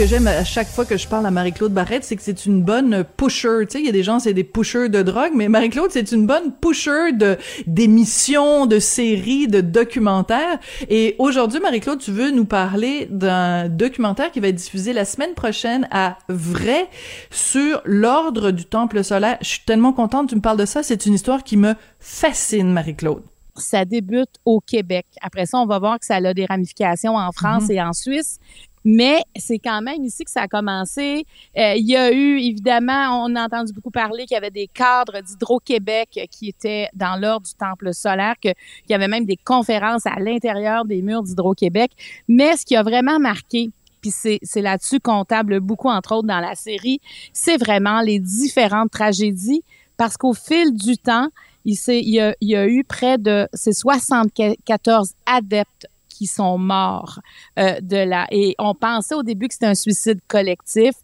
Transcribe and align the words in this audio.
Que 0.00 0.06
j'aime 0.06 0.28
à 0.28 0.44
chaque 0.44 0.68
fois 0.68 0.86
que 0.86 0.96
je 0.96 1.06
parle 1.06 1.26
à 1.26 1.30
Marie-Claude 1.30 1.74
Barrette, 1.74 2.04
c'est 2.04 2.16
que 2.16 2.22
c'est 2.22 2.46
une 2.46 2.62
bonne 2.62 3.04
pusher. 3.18 3.66
Tu 3.66 3.72
sais, 3.72 3.80
il 3.80 3.84
y 3.84 3.88
a 3.90 3.92
des 3.92 4.02
gens, 4.02 4.18
c'est 4.18 4.32
des 4.32 4.44
pushers 4.44 4.88
de 4.88 5.02
drogue, 5.02 5.32
mais 5.34 5.50
Marie-Claude, 5.50 5.90
c'est 5.90 6.12
une 6.12 6.26
bonne 6.26 6.54
pusher 6.58 7.12
de 7.12 7.36
d'émissions, 7.66 8.64
de 8.64 8.78
séries, 8.78 9.46
de 9.46 9.60
documentaires. 9.60 10.58
Et 10.88 11.16
aujourd'hui, 11.18 11.60
Marie-Claude, 11.60 11.98
tu 11.98 12.12
veux 12.12 12.30
nous 12.30 12.46
parler 12.46 13.08
d'un 13.10 13.68
documentaire 13.68 14.30
qui 14.30 14.40
va 14.40 14.48
être 14.48 14.54
diffusé 14.54 14.94
la 14.94 15.04
semaine 15.04 15.34
prochaine 15.34 15.86
à 15.90 16.16
Vrai 16.30 16.88
sur 17.30 17.82
l'ordre 17.84 18.52
du 18.52 18.64
Temple 18.64 19.04
solaire. 19.04 19.36
Je 19.42 19.48
suis 19.48 19.64
tellement 19.66 19.92
contente 19.92 20.28
que 20.28 20.30
tu 20.30 20.36
me 20.36 20.40
parles 20.40 20.56
de 20.56 20.64
ça. 20.64 20.82
C'est 20.82 21.04
une 21.04 21.12
histoire 21.12 21.44
qui 21.44 21.58
me 21.58 21.74
fascine, 21.98 22.72
Marie-Claude 22.72 23.24
ça 23.60 23.84
débute 23.84 24.30
au 24.44 24.60
Québec. 24.60 25.06
Après 25.20 25.46
ça, 25.46 25.58
on 25.58 25.66
va 25.66 25.78
voir 25.78 25.98
que 25.98 26.06
ça 26.06 26.16
a 26.16 26.34
des 26.34 26.46
ramifications 26.46 27.16
en 27.16 27.30
France 27.32 27.64
Mhm. 27.64 27.70
et 27.72 27.82
en 27.82 27.92
Suisse. 27.92 28.38
Mais 28.84 29.22
c'est 29.36 29.58
quand 29.58 29.82
même 29.82 30.02
ici 30.04 30.24
que 30.24 30.30
ça 30.30 30.42
a 30.42 30.48
commencé. 30.48 31.26
Euh, 31.56 31.74
il 31.76 31.86
y 31.86 31.96
a 31.96 32.12
eu, 32.12 32.38
évidemment, 32.38 33.24
on 33.24 33.34
a 33.36 33.44
entendu 33.44 33.72
beaucoup 33.72 33.90
parler 33.90 34.24
qu'il 34.24 34.34
y 34.34 34.38
avait 34.38 34.50
des 34.50 34.68
cadres 34.68 35.20
d'Hydro-Québec 35.20 36.28
qui 36.30 36.48
étaient 36.48 36.88
dans 36.94 37.20
l'ordre 37.20 37.46
du 37.46 37.54
Temple 37.54 37.92
solaire, 37.92 38.36
qu'il 38.40 38.54
y 38.88 38.94
avait 38.94 39.08
même 39.08 39.26
des 39.26 39.36
conférences 39.36 40.06
à 40.06 40.18
l'intérieur 40.18 40.84
des 40.84 41.02
murs 41.02 41.22
d'Hydro-Québec. 41.22 41.92
Mais 42.28 42.56
ce 42.56 42.64
qui 42.64 42.76
a 42.76 42.82
vraiment 42.82 43.18
marqué, 43.18 43.70
puis 44.00 44.10
c'est 44.10 44.38
c'est 44.42 44.62
là-dessus 44.62 44.98
qu'on 45.00 45.24
table 45.24 45.60
beaucoup, 45.60 45.88
entre 45.88 46.14
autres, 46.14 46.26
dans 46.26 46.40
la 46.40 46.54
série, 46.54 47.00
c'est 47.34 47.58
vraiment 47.58 48.00
les 48.00 48.18
différentes 48.18 48.90
tragédies, 48.90 49.62
parce 49.98 50.16
qu'au 50.16 50.32
fil 50.32 50.74
du 50.74 50.96
temps, 50.96 51.28
il, 51.66 51.76
y 51.86 52.20
a, 52.20 52.34
il 52.40 52.48
y 52.48 52.56
a 52.56 52.66
eu 52.66 52.84
près 52.84 53.18
de 53.18 53.46
ces 53.52 53.72
74 53.72 55.12
adeptes 55.26 55.86
sont 56.26 56.58
morts 56.58 57.20
euh, 57.58 57.80
de 57.80 57.96
la 57.96 58.26
et 58.30 58.54
on 58.58 58.74
pensait 58.74 59.14
au 59.14 59.22
début 59.22 59.48
que 59.48 59.54
c'était 59.54 59.66
un 59.66 59.74
suicide 59.74 60.20
collectif 60.28 60.94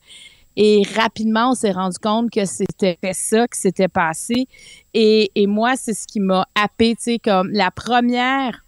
et 0.57 0.83
rapidement 0.95 1.51
on 1.51 1.55
s'est 1.55 1.73
rendu 1.73 1.99
compte 1.99 2.31
que 2.31 2.45
c'était 2.45 2.99
ça 3.13 3.47
qui 3.49 3.61
s'était 3.61 3.89
passé 3.89 4.49
et, 4.95 5.31
et 5.35 5.47
moi 5.47 5.77
c'est 5.77 5.95
ce 5.95 6.07
qui 6.07 6.21
m'a 6.21 6.47
happé 6.55 6.95
tu 6.97 7.03
sais 7.03 7.19
comme 7.19 7.51
la 7.51 7.71
première 7.71 8.66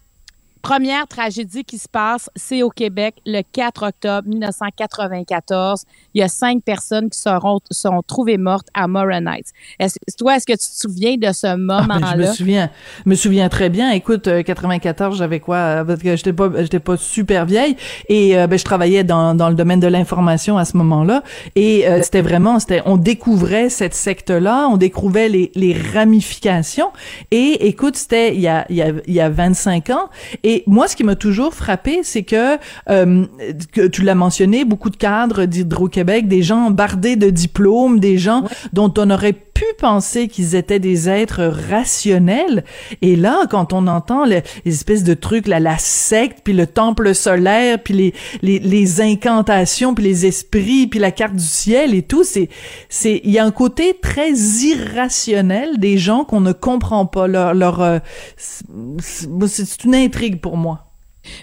première 0.61 1.07
tragédie 1.07 1.63
qui 1.63 1.77
se 1.77 1.87
passe, 1.87 2.29
c'est 2.35 2.63
au 2.63 2.69
Québec 2.69 3.15
le 3.25 3.41
4 3.51 3.87
octobre 3.87 4.27
1994. 4.27 5.83
Il 6.13 6.21
y 6.21 6.23
a 6.23 6.27
cinq 6.27 6.63
personnes 6.63 7.09
qui 7.09 7.19
seront 7.19 7.59
sont 7.71 8.01
trouvées 8.05 8.37
mortes 8.37 8.67
à 8.73 8.87
Morin 8.87 9.25
Heights. 9.25 9.49
Est-ce, 9.79 9.97
toi, 10.17 10.35
est-ce 10.35 10.45
que 10.45 10.53
tu 10.53 10.57
te 10.59 10.63
souviens 10.87 11.15
de 11.17 11.31
ce 11.31 11.47
Ah, 11.47 11.57
moment-là? 11.57 11.99
ben, 11.99 12.07
je 12.23 12.27
me 12.29 12.33
souviens, 12.33 12.69
je 13.05 13.09
me 13.09 13.15
souviens 13.15 13.49
très 13.49 13.69
bien. 13.69 13.91
Écoute, 13.91 14.27
euh, 14.27 14.43
94, 14.43 15.17
j'avais 15.17 15.39
quoi 15.39 15.57
euh, 15.57 15.83
Parce 15.83 16.01
que 16.01 16.15
j'étais 16.15 16.33
pas, 16.33 16.49
j'étais 16.61 16.79
pas 16.79 16.97
super 16.97 17.45
vieille 17.45 17.75
et 18.07 18.37
euh, 18.37 18.47
ben, 18.47 18.57
je 18.57 18.63
travaillais 18.65 19.03
dans, 19.03 19.35
dans 19.35 19.49
le 19.49 19.55
domaine 19.55 19.79
de 19.79 19.87
l'information 19.87 20.57
à 20.57 20.65
ce 20.65 20.77
moment-là. 20.77 21.23
Et 21.55 21.87
euh, 21.87 22.01
c'était 22.03 22.21
vraiment, 22.21 22.59
c'était, 22.59 22.81
on 22.85 22.97
découvrait 22.97 23.69
cette 23.69 23.93
secte-là, 23.93 24.67
on 24.69 24.77
découvrait 24.77 25.29
les, 25.29 25.51
les 25.55 25.73
ramifications. 25.73 26.91
Et 27.31 27.67
écoute, 27.67 27.95
c'était 27.95 28.35
il 28.35 28.41
y 28.41 28.47
a, 28.47 28.65
il 28.69 28.75
y 28.75 28.81
a, 28.81 28.91
il 29.07 29.13
y 29.13 29.21
a 29.21 29.29
25 29.29 29.89
ans. 29.91 30.09
Et 30.43 30.48
moi, 30.67 30.87
ce 30.87 30.95
qui 30.95 31.03
m'a 31.03 31.15
toujours 31.15 31.53
frappé, 31.53 31.99
c'est 32.03 32.23
que, 32.23 32.57
euh, 32.89 33.25
que 33.71 33.87
tu 33.87 34.01
l'as 34.03 34.15
mentionné, 34.15 34.65
beaucoup 34.65 34.89
de 34.89 34.97
cadres 34.97 35.45
d'Hydro-Québec, 35.45 36.27
des 36.27 36.43
gens 36.43 36.71
bardés 36.71 37.15
de 37.15 37.29
diplômes, 37.29 37.99
des 37.99 38.17
gens 38.17 38.43
dont 38.73 38.93
on 38.97 39.09
aurait 39.09 39.33
pu 39.33 39.65
penser 39.77 40.29
qu'ils 40.29 40.55
étaient 40.55 40.79
des 40.79 41.09
êtres 41.09 41.43
rationnels. 41.69 42.63
Et 43.01 43.17
là, 43.17 43.45
quand 43.49 43.73
on 43.73 43.87
entend 43.87 44.25
le- 44.25 44.41
les 44.63 44.73
espèces 44.73 45.03
de 45.03 45.13
trucs, 45.13 45.47
là, 45.47 45.59
la 45.59 45.77
secte, 45.77 46.39
puis 46.45 46.53
le 46.53 46.65
temple 46.65 47.13
solaire, 47.13 47.77
puis 47.83 47.93
les, 47.93 48.13
les, 48.41 48.59
les 48.59 49.01
incantations, 49.01 49.93
puis 49.93 50.05
les 50.05 50.25
esprits, 50.25 50.87
puis 50.87 50.99
la 50.99 51.11
carte 51.11 51.35
du 51.35 51.43
ciel 51.43 51.93
et 51.93 52.03
tout, 52.03 52.23
c'est, 52.23 52.47
c'est, 52.87 53.19
il 53.25 53.31
y 53.31 53.37
a 53.39 53.43
un 53.45 53.51
côté 53.51 53.97
très 54.01 54.31
irrationnel 54.31 55.77
des 55.77 55.97
gens 55.97 56.23
qu'on 56.23 56.41
ne 56.41 56.53
comprend 56.53 57.05
pas. 57.05 57.27
Leur, 57.27 57.53
leur, 57.53 57.81
euh, 57.81 57.99
c'est 58.37 59.83
une 59.83 59.95
intrigue 59.95 60.38
pour 60.39 60.57
moi. 60.57 60.85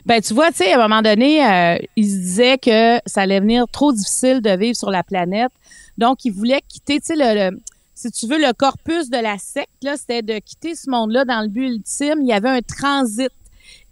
Ben, 0.04 0.20
tu 0.20 0.34
vois, 0.34 0.50
tu 0.50 0.58
sais, 0.58 0.72
à 0.72 0.78
un 0.78 0.88
moment 0.88 1.02
donné, 1.02 1.44
euh, 1.46 1.78
il 1.96 2.04
se 2.08 2.16
disait 2.16 2.58
que 2.58 2.98
ça 3.06 3.22
allait 3.22 3.40
venir 3.40 3.66
trop 3.70 3.92
difficile 3.92 4.40
de 4.40 4.50
vivre 4.56 4.76
sur 4.76 4.90
la 4.90 5.02
planète. 5.02 5.52
Donc, 5.98 6.24
il 6.24 6.32
voulait 6.32 6.62
quitter, 6.66 6.98
tu 7.00 7.06
sais, 7.06 7.16
le, 7.16 7.50
le- 7.50 7.60
si 7.94 8.10
tu 8.10 8.26
veux, 8.26 8.38
le 8.38 8.52
corpus 8.52 9.08
de 9.08 9.18
la 9.18 9.38
secte, 9.38 9.70
là, 9.82 9.96
c'était 9.96 10.22
de 10.22 10.38
quitter 10.38 10.74
ce 10.74 10.90
monde-là 10.90 11.24
dans 11.24 11.40
le 11.42 11.48
but 11.48 11.68
ultime. 11.68 12.20
Il 12.20 12.26
y 12.26 12.32
avait 12.32 12.50
un 12.50 12.60
transit. 12.60 13.30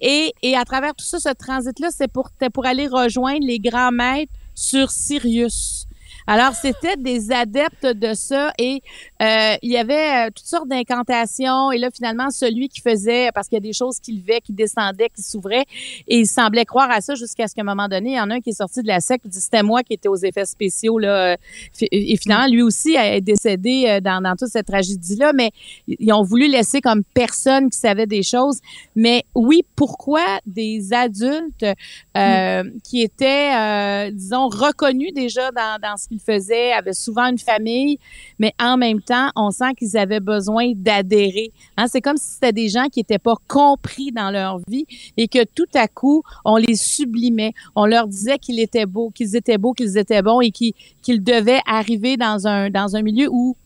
Et, 0.00 0.34
et 0.42 0.56
à 0.56 0.64
travers 0.64 0.94
tout 0.94 1.04
ça, 1.04 1.18
ce 1.18 1.30
transit-là, 1.32 1.88
c'est 1.90 2.08
pour, 2.08 2.30
pour 2.52 2.66
aller 2.66 2.86
rejoindre 2.86 3.46
les 3.46 3.58
grands 3.58 3.92
maîtres 3.92 4.32
sur 4.54 4.90
Sirius. 4.90 5.86
Alors, 6.26 6.54
c'était 6.54 6.96
des 6.96 7.32
adeptes 7.32 7.86
de 7.86 8.14
ça 8.14 8.52
et 8.58 8.82
euh, 9.20 9.56
il 9.62 9.70
y 9.70 9.76
avait 9.76 10.28
euh, 10.28 10.30
toutes 10.34 10.46
sortes 10.46 10.68
d'incantations. 10.68 11.70
Et 11.70 11.78
là, 11.78 11.90
finalement, 11.94 12.30
celui 12.30 12.68
qui 12.68 12.80
faisait, 12.80 13.30
parce 13.34 13.48
qu'il 13.48 13.56
y 13.56 13.58
a 13.58 13.60
des 13.60 13.72
choses 13.74 14.00
qui 14.00 14.12
levaient, 14.12 14.40
qui 14.40 14.52
descendaient, 14.52 15.10
qui 15.14 15.22
s'ouvraient, 15.22 15.66
et 16.08 16.20
il 16.20 16.26
semblait 16.26 16.64
croire 16.64 16.90
à 16.90 17.00
ça 17.00 17.14
jusqu'à 17.14 17.46
ce 17.46 17.54
qu'à 17.54 17.60
un 17.60 17.64
moment 17.64 17.88
donné, 17.88 18.12
il 18.12 18.16
y 18.16 18.20
en 18.20 18.30
a 18.30 18.34
un 18.36 18.40
qui 18.40 18.50
est 18.50 18.54
sorti 18.54 18.82
de 18.82 18.88
la 18.88 19.00
secte, 19.00 19.26
il 19.26 19.30
dit 19.30 19.40
c'était 19.40 19.62
moi 19.62 19.82
qui 19.82 19.92
étais 19.92 20.08
aux 20.08 20.16
effets 20.16 20.46
spéciaux 20.46 20.98
là. 20.98 21.32
euh, 21.32 21.36
Et 21.92 22.16
finalement, 22.16 22.46
lui 22.46 22.62
aussi 22.62 22.94
est 22.94 23.20
décédé 23.20 23.84
euh, 23.86 24.00
dans, 24.00 24.22
dans 24.22 24.34
toute 24.34 24.48
cette 24.48 24.66
tragédie-là, 24.66 25.32
mais 25.34 25.50
ils 25.86 26.12
ont 26.12 26.22
voulu 26.22 26.48
laisser 26.48 26.80
comme 26.80 27.02
personne 27.04 27.68
qui 27.70 27.78
savait 27.78 28.06
des 28.06 28.22
choses. 28.22 28.60
Mais 28.96 29.24
oui, 29.34 29.64
pourquoi 29.76 30.24
des 30.46 30.92
adultes 30.92 31.66
euh, 32.16 32.64
qui 32.82 33.02
étaient, 33.02 33.54
euh, 33.54 34.10
disons, 34.10 34.48
reconnus 34.48 35.12
déjà 35.12 35.50
dans, 35.50 35.78
dans 35.82 35.96
ce 35.96 36.13
qu'ils 36.14 36.20
faisaient, 36.20 36.72
avaient 36.72 36.92
souvent 36.92 37.26
une 37.26 37.38
famille, 37.38 37.98
mais 38.38 38.52
en 38.60 38.76
même 38.76 39.00
temps, 39.00 39.30
on 39.36 39.50
sent 39.50 39.74
qu'ils 39.76 39.96
avaient 39.96 40.20
besoin 40.20 40.72
d'adhérer. 40.74 41.52
Hein, 41.76 41.86
c'est 41.88 42.00
comme 42.00 42.16
si 42.16 42.34
c'était 42.34 42.52
des 42.52 42.68
gens 42.68 42.86
qui 42.88 43.00
n'étaient 43.00 43.18
pas 43.18 43.34
compris 43.48 44.12
dans 44.12 44.30
leur 44.30 44.58
vie 44.68 44.86
et 45.16 45.28
que 45.28 45.44
tout 45.44 45.68
à 45.74 45.88
coup, 45.88 46.22
on 46.44 46.56
les 46.56 46.76
sublimait. 46.76 47.52
On 47.74 47.86
leur 47.86 48.06
disait 48.06 48.38
qu'ils 48.38 48.60
étaient 48.60 48.86
beaux, 48.86 49.10
qu'ils 49.10 49.36
étaient 49.36 49.58
beaux, 49.58 49.72
qu'ils 49.72 49.98
étaient 49.98 50.22
bons 50.22 50.40
et 50.40 50.50
qu'ils 50.50 51.24
devaient 51.24 51.60
arriver 51.66 52.16
dans 52.16 52.46
un, 52.46 52.70
dans 52.70 52.96
un 52.96 53.02
milieu 53.02 53.28
où 53.30 53.56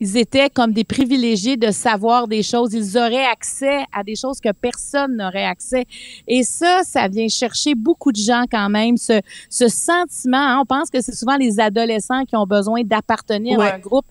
ils 0.00 0.16
étaient 0.16 0.48
comme 0.50 0.72
des 0.72 0.84
privilégiés 0.84 1.56
de 1.58 1.70
savoir 1.70 2.26
des 2.26 2.42
choses. 2.42 2.72
Ils 2.72 2.96
auraient 2.96 3.26
accès 3.26 3.84
à 3.92 4.02
des 4.02 4.16
choses 4.16 4.40
que 4.40 4.50
personne 4.52 5.16
n'aurait 5.16 5.44
accès. 5.44 5.84
Et 6.26 6.42
ça, 6.42 6.80
ça 6.84 7.06
vient 7.08 7.28
chercher 7.28 7.74
beaucoup 7.74 8.10
de 8.10 8.16
gens 8.16 8.44
quand 8.50 8.70
même, 8.70 8.96
ce, 8.96 9.20
ce 9.50 9.68
sentiment. 9.68 10.38
hein. 10.38 10.58
on 10.62 10.64
pense 10.64 10.88
que 10.90 11.00
c'est 11.00 11.14
souvent 11.14 11.36
les 11.36 11.60
adolescents 11.60 12.24
qui 12.24 12.34
ont 12.36 12.46
besoin 12.46 12.82
d'appartenir 12.82 13.58
Ouais. 13.58 13.68
à 13.70 13.74
un 13.74 13.78
groupe. 13.78 14.06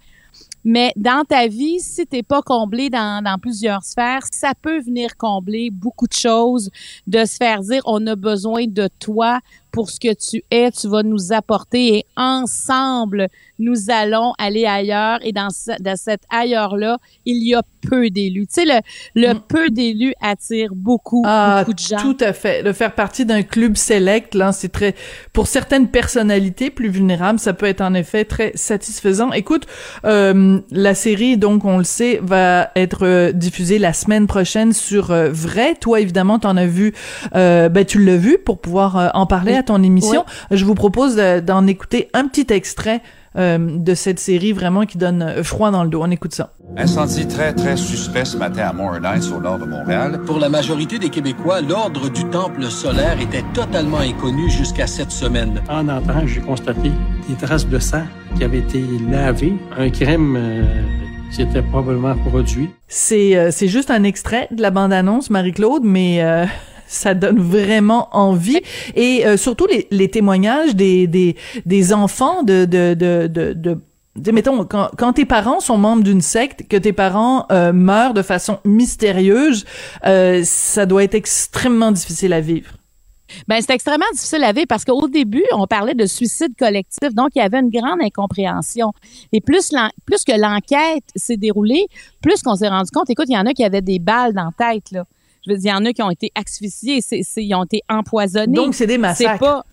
Mais 0.63 0.91
dans 0.95 1.23
ta 1.23 1.47
vie, 1.47 1.79
si 1.79 2.05
t'es 2.05 2.21
pas 2.21 2.41
comblé 2.41 2.89
dans, 2.89 3.23
dans 3.23 3.37
plusieurs 3.39 3.83
sphères, 3.83 4.23
ça 4.31 4.51
peut 4.61 4.79
venir 4.81 5.15
combler 5.17 5.69
beaucoup 5.71 6.05
de 6.05 6.13
choses, 6.13 6.69
de 7.07 7.23
se 7.25 7.37
faire 7.37 7.61
dire 7.61 7.81
on 7.85 8.05
a 8.07 8.15
besoin 8.15 8.65
de 8.67 8.89
toi 8.99 9.39
pour 9.71 9.89
ce 9.89 9.99
que 9.99 10.13
tu 10.13 10.43
es, 10.51 10.71
tu 10.71 10.87
vas 10.87 11.03
nous 11.03 11.31
apporter 11.33 11.97
et 11.99 12.05
ensemble, 12.15 13.27
nous 13.59 13.89
allons 13.89 14.33
aller 14.37 14.65
ailleurs 14.65 15.19
et 15.21 15.31
dans, 15.31 15.49
ce, 15.49 15.71
dans 15.81 15.95
cet 15.97 16.21
ailleurs-là, 16.29 16.97
il 17.25 17.43
y 17.47 17.53
a 17.55 17.61
peu 17.89 18.09
d'élus. 18.09 18.47
Tu 18.47 18.61
sais, 18.61 18.65
le, 18.65 18.79
le 19.15 19.33
Mm. 19.33 19.39
peu 19.47 19.69
d'élus 19.69 20.13
attire 20.21 20.69
beaucoup, 20.75 21.23
Ah, 21.25 21.59
beaucoup 21.59 21.73
de 21.73 21.79
gens. 21.79 21.97
tout 21.97 22.17
à 22.19 22.33
fait. 22.33 22.63
De 22.63 22.73
faire 22.73 22.93
partie 22.95 23.25
d'un 23.25 23.43
club 23.43 23.77
select, 23.77 24.33
là, 24.35 24.51
c'est 24.51 24.69
très, 24.69 24.95
pour 25.33 25.47
certaines 25.47 25.87
personnalités 25.87 26.69
plus 26.71 26.89
vulnérables, 26.89 27.39
ça 27.39 27.53
peut 27.53 27.65
être 27.67 27.81
en 27.81 27.93
effet 27.93 28.25
très 28.25 28.51
satisfaisant. 28.55 29.31
Écoute, 29.33 29.65
euh, 30.05 30.59
la 30.71 30.95
série, 30.95 31.37
donc, 31.37 31.63
on 31.65 31.77
le 31.77 31.83
sait, 31.83 32.19
va 32.21 32.71
être 32.75 33.05
euh, 33.05 33.31
diffusée 33.31 33.77
la 33.79 33.93
semaine 33.93 34.27
prochaine 34.27 34.73
sur 34.73 35.11
euh, 35.11 35.29
Vrai. 35.31 35.75
Toi, 35.75 35.99
évidemment, 36.01 36.39
t'en 36.39 36.57
as 36.57 36.65
vu, 36.65 36.93
euh, 37.35 37.69
ben, 37.69 37.85
tu 37.85 38.03
l'as 38.03 38.17
vu 38.17 38.37
pour 38.43 38.59
pouvoir 38.59 39.11
en 39.13 39.25
parler. 39.25 39.58
À 39.59 39.63
ton 39.63 39.83
émission. 39.83 40.25
Je 40.51 40.65
vous 40.65 40.75
propose 40.75 41.15
d'en 41.17 41.67
écouter 41.67 42.09
un 42.13 42.27
petit 42.27 42.51
extrait 42.53 43.01
euh, 43.35 43.57
de 43.77 43.93
cette 43.93 44.19
série 44.19 44.53
vraiment 44.53 44.85
qui 44.85 44.97
donne 44.97 45.21
euh, 45.21 45.43
froid 45.43 45.69
dans 45.69 45.83
le 45.83 45.89
dos. 45.89 46.01
On 46.01 46.09
écoute 46.09 46.33
ça. 46.33 46.53
Incendie 46.77 47.27
très, 47.27 47.53
très 47.53 47.77
suspect 47.77 48.25
ce 48.25 48.37
matin 48.37 48.71
à 48.75 49.13
Heights, 49.13 49.31
au 49.31 49.39
nord 49.39 49.59
de 49.59 49.65
Montréal. 49.65 50.21
Pour 50.25 50.39
la 50.39 50.49
majorité 50.49 50.97
des 50.97 51.09
Québécois, 51.09 51.61
l'ordre 51.61 52.09
du 52.09 52.25
temple 52.25 52.63
solaire 52.65 53.21
était 53.21 53.43
totalement 53.53 53.99
inconnu 53.99 54.49
jusqu'à 54.49 54.87
cette 54.87 55.11
semaine. 55.11 55.61
En 55.69 55.87
entrant, 55.89 56.25
j'ai 56.25 56.41
constaté 56.41 56.91
des 57.27 57.35
traces 57.35 57.67
de 57.67 57.77
sang 57.77 58.03
qui 58.35 58.43
avaient 58.43 58.59
été 58.59 58.83
lavées. 59.09 59.53
Un 59.77 59.91
crème 59.91 60.35
euh, 60.35 60.63
s'était 61.31 61.61
probablement 61.61 62.15
produit. 62.15 62.69
C'est 62.87 63.37
euh, 63.37 63.51
c'est 63.51 63.67
juste 63.67 63.91
un 63.91 64.03
extrait 64.03 64.47
de 64.51 64.61
la 64.61 64.71
bande-annonce, 64.71 65.29
Marie-Claude, 65.29 65.83
mais 65.83 66.23
euh, 66.23 66.45
ça 66.89 67.13
donne 67.13 67.39
vraiment 67.39 68.09
envie 68.11 68.61
et 68.95 69.25
euh, 69.25 69.37
surtout 69.37 69.67
les, 69.91 70.09
témoignages 70.09 70.75
des, 70.75 71.07
des, 71.07 71.93
enfants 71.93 72.43
de 72.43 72.65
de 72.65 72.93
de 72.95 73.79
de, 74.15 74.31
mettons, 74.31 74.65
quand, 74.65 74.89
quand, 74.97 75.13
tes 75.13 75.25
parents 75.25 75.59
sont 75.61 75.77
membres 75.77 76.03
d'une 76.03 76.19
secte, 76.19 76.67
que 76.67 76.75
tes 76.75 76.91
parents 76.91 77.45
euh, 77.51 77.71
meurent 77.71 78.13
de 78.13 78.23
façon 78.23 78.59
mystérieuse, 78.65 79.65
euh, 80.05 80.41
ça 80.43 80.85
doit 80.85 81.03
être 81.03 81.15
extrêmement 81.15 81.91
difficile 81.91 82.33
à 82.33 82.41
vivre. 82.41 82.71
Ben 83.47 83.61
c'est 83.61 83.73
extrêmement 83.73 84.09
difficile 84.11 84.43
à 84.43 84.51
vivre 84.51 84.65
parce 84.67 84.83
qu'au 84.83 85.07
début, 85.07 85.45
on 85.53 85.67
parlait 85.67 85.93
de 85.93 86.07
suicide 86.07 86.53
collectif, 86.57 87.13
donc 87.13 87.29
il 87.35 87.39
y 87.39 87.41
avait 87.41 87.59
une 87.59 87.69
grande 87.69 88.01
incompréhension. 88.01 88.91
Et 89.31 89.39
plus, 89.39 89.71
plus 90.05 90.23
que 90.23 90.37
l'enquête 90.37 91.03
s'est 91.15 91.37
déroulée, 91.37 91.85
plus 92.21 92.41
qu'on 92.41 92.55
s'est 92.55 92.67
rendu 92.67 92.89
compte, 92.91 93.09
écoute, 93.09 93.27
il 93.29 93.35
y 93.35 93.37
en 93.37 93.45
a 93.45 93.53
qui 93.53 93.63
avaient 93.63 93.83
des 93.83 93.99
balles 93.99 94.33
dans 94.33 94.51
la 94.57 94.73
tête, 94.73 94.91
là. 94.91 95.05
Il 95.49 95.67
y 95.67 95.73
en 95.73 95.85
a 95.85 95.93
qui 95.93 96.01
ont 96.01 96.09
été 96.09 96.31
asphyxiés, 96.35 97.01
c'est, 97.01 97.21
ils 97.37 97.55
ont 97.55 97.63
été 97.63 97.81
empoisonnés. 97.89 98.53
Donc, 98.53 98.75
c'est 98.75 98.87
des 98.87 98.97
massacres. 98.97 99.39
pas, 99.39 99.65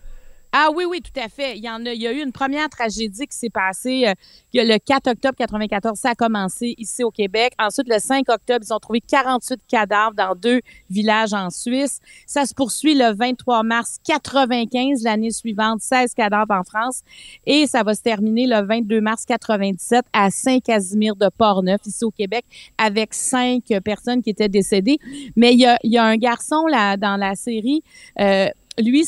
ah 0.59 0.69
oui, 0.75 0.85
oui, 0.89 1.01
tout 1.01 1.19
à 1.23 1.29
fait. 1.29 1.55
Il 1.55 1.63
y 1.63 1.69
en 1.69 1.85
a, 1.85 1.93
il 1.93 2.01
y 2.01 2.07
a 2.07 2.11
eu 2.11 2.23
une 2.23 2.31
première 2.31 2.67
tragédie 2.67 3.27
qui 3.27 3.37
s'est 3.37 3.51
passée 3.51 4.07
euh, 4.07 4.13
le 4.55 4.79
4 4.79 5.11
octobre 5.11 5.35
94. 5.37 5.99
Ça 5.99 6.09
a 6.09 6.15
commencé 6.15 6.73
ici 6.79 7.03
au 7.03 7.11
Québec. 7.11 7.53
Ensuite, 7.59 7.87
le 7.87 7.99
5 7.99 8.27
octobre, 8.27 8.65
ils 8.67 8.73
ont 8.73 8.79
trouvé 8.79 8.99
48 8.99 9.59
cadavres 9.67 10.15
dans 10.15 10.33
deux 10.33 10.61
villages 10.89 11.35
en 11.35 11.51
Suisse. 11.51 11.99
Ça 12.25 12.47
se 12.47 12.55
poursuit 12.55 12.95
le 12.95 13.13
23 13.13 13.61
mars 13.61 13.97
95, 14.03 15.03
l'année 15.03 15.29
suivante, 15.29 15.81
16 15.81 16.15
cadavres 16.15 16.55
en 16.55 16.63
France. 16.63 17.01
Et 17.45 17.67
ça 17.67 17.83
va 17.83 17.93
se 17.93 18.01
terminer 18.01 18.47
le 18.47 18.65
22 18.65 18.99
mars 18.99 19.25
97 19.25 20.05
à 20.11 20.31
Saint-Casimir 20.31 21.15
de 21.15 21.29
Portneuf, 21.37 21.81
ici 21.85 22.03
au 22.03 22.09
Québec, 22.09 22.45
avec 22.79 23.13
cinq 23.13 23.65
personnes 23.85 24.23
qui 24.23 24.31
étaient 24.31 24.49
décédées. 24.49 24.97
Mais 25.35 25.53
il 25.53 25.59
y 25.83 25.97
a, 25.97 26.03
un 26.03 26.17
garçon 26.17 26.65
là, 26.65 26.97
dans 26.97 27.15
la 27.15 27.35
série, 27.35 27.83
euh, 28.19 28.47
lui, 28.79 29.07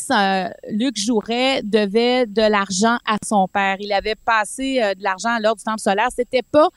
Luc 0.70 0.98
Jouret 0.98 1.62
devait 1.62 2.26
de 2.26 2.42
l'argent 2.42 2.96
à 3.06 3.16
son 3.24 3.46
père. 3.46 3.76
Il 3.80 3.92
avait 3.92 4.16
passé 4.16 4.80
euh, 4.82 4.94
de 4.94 5.02
l'argent 5.02 5.30
à 5.30 5.40
l'ordre 5.40 5.58
du 5.58 5.64
temple 5.64 5.80
solaire. 5.80 6.08
C'était 6.14 6.42
pas, 6.42 6.68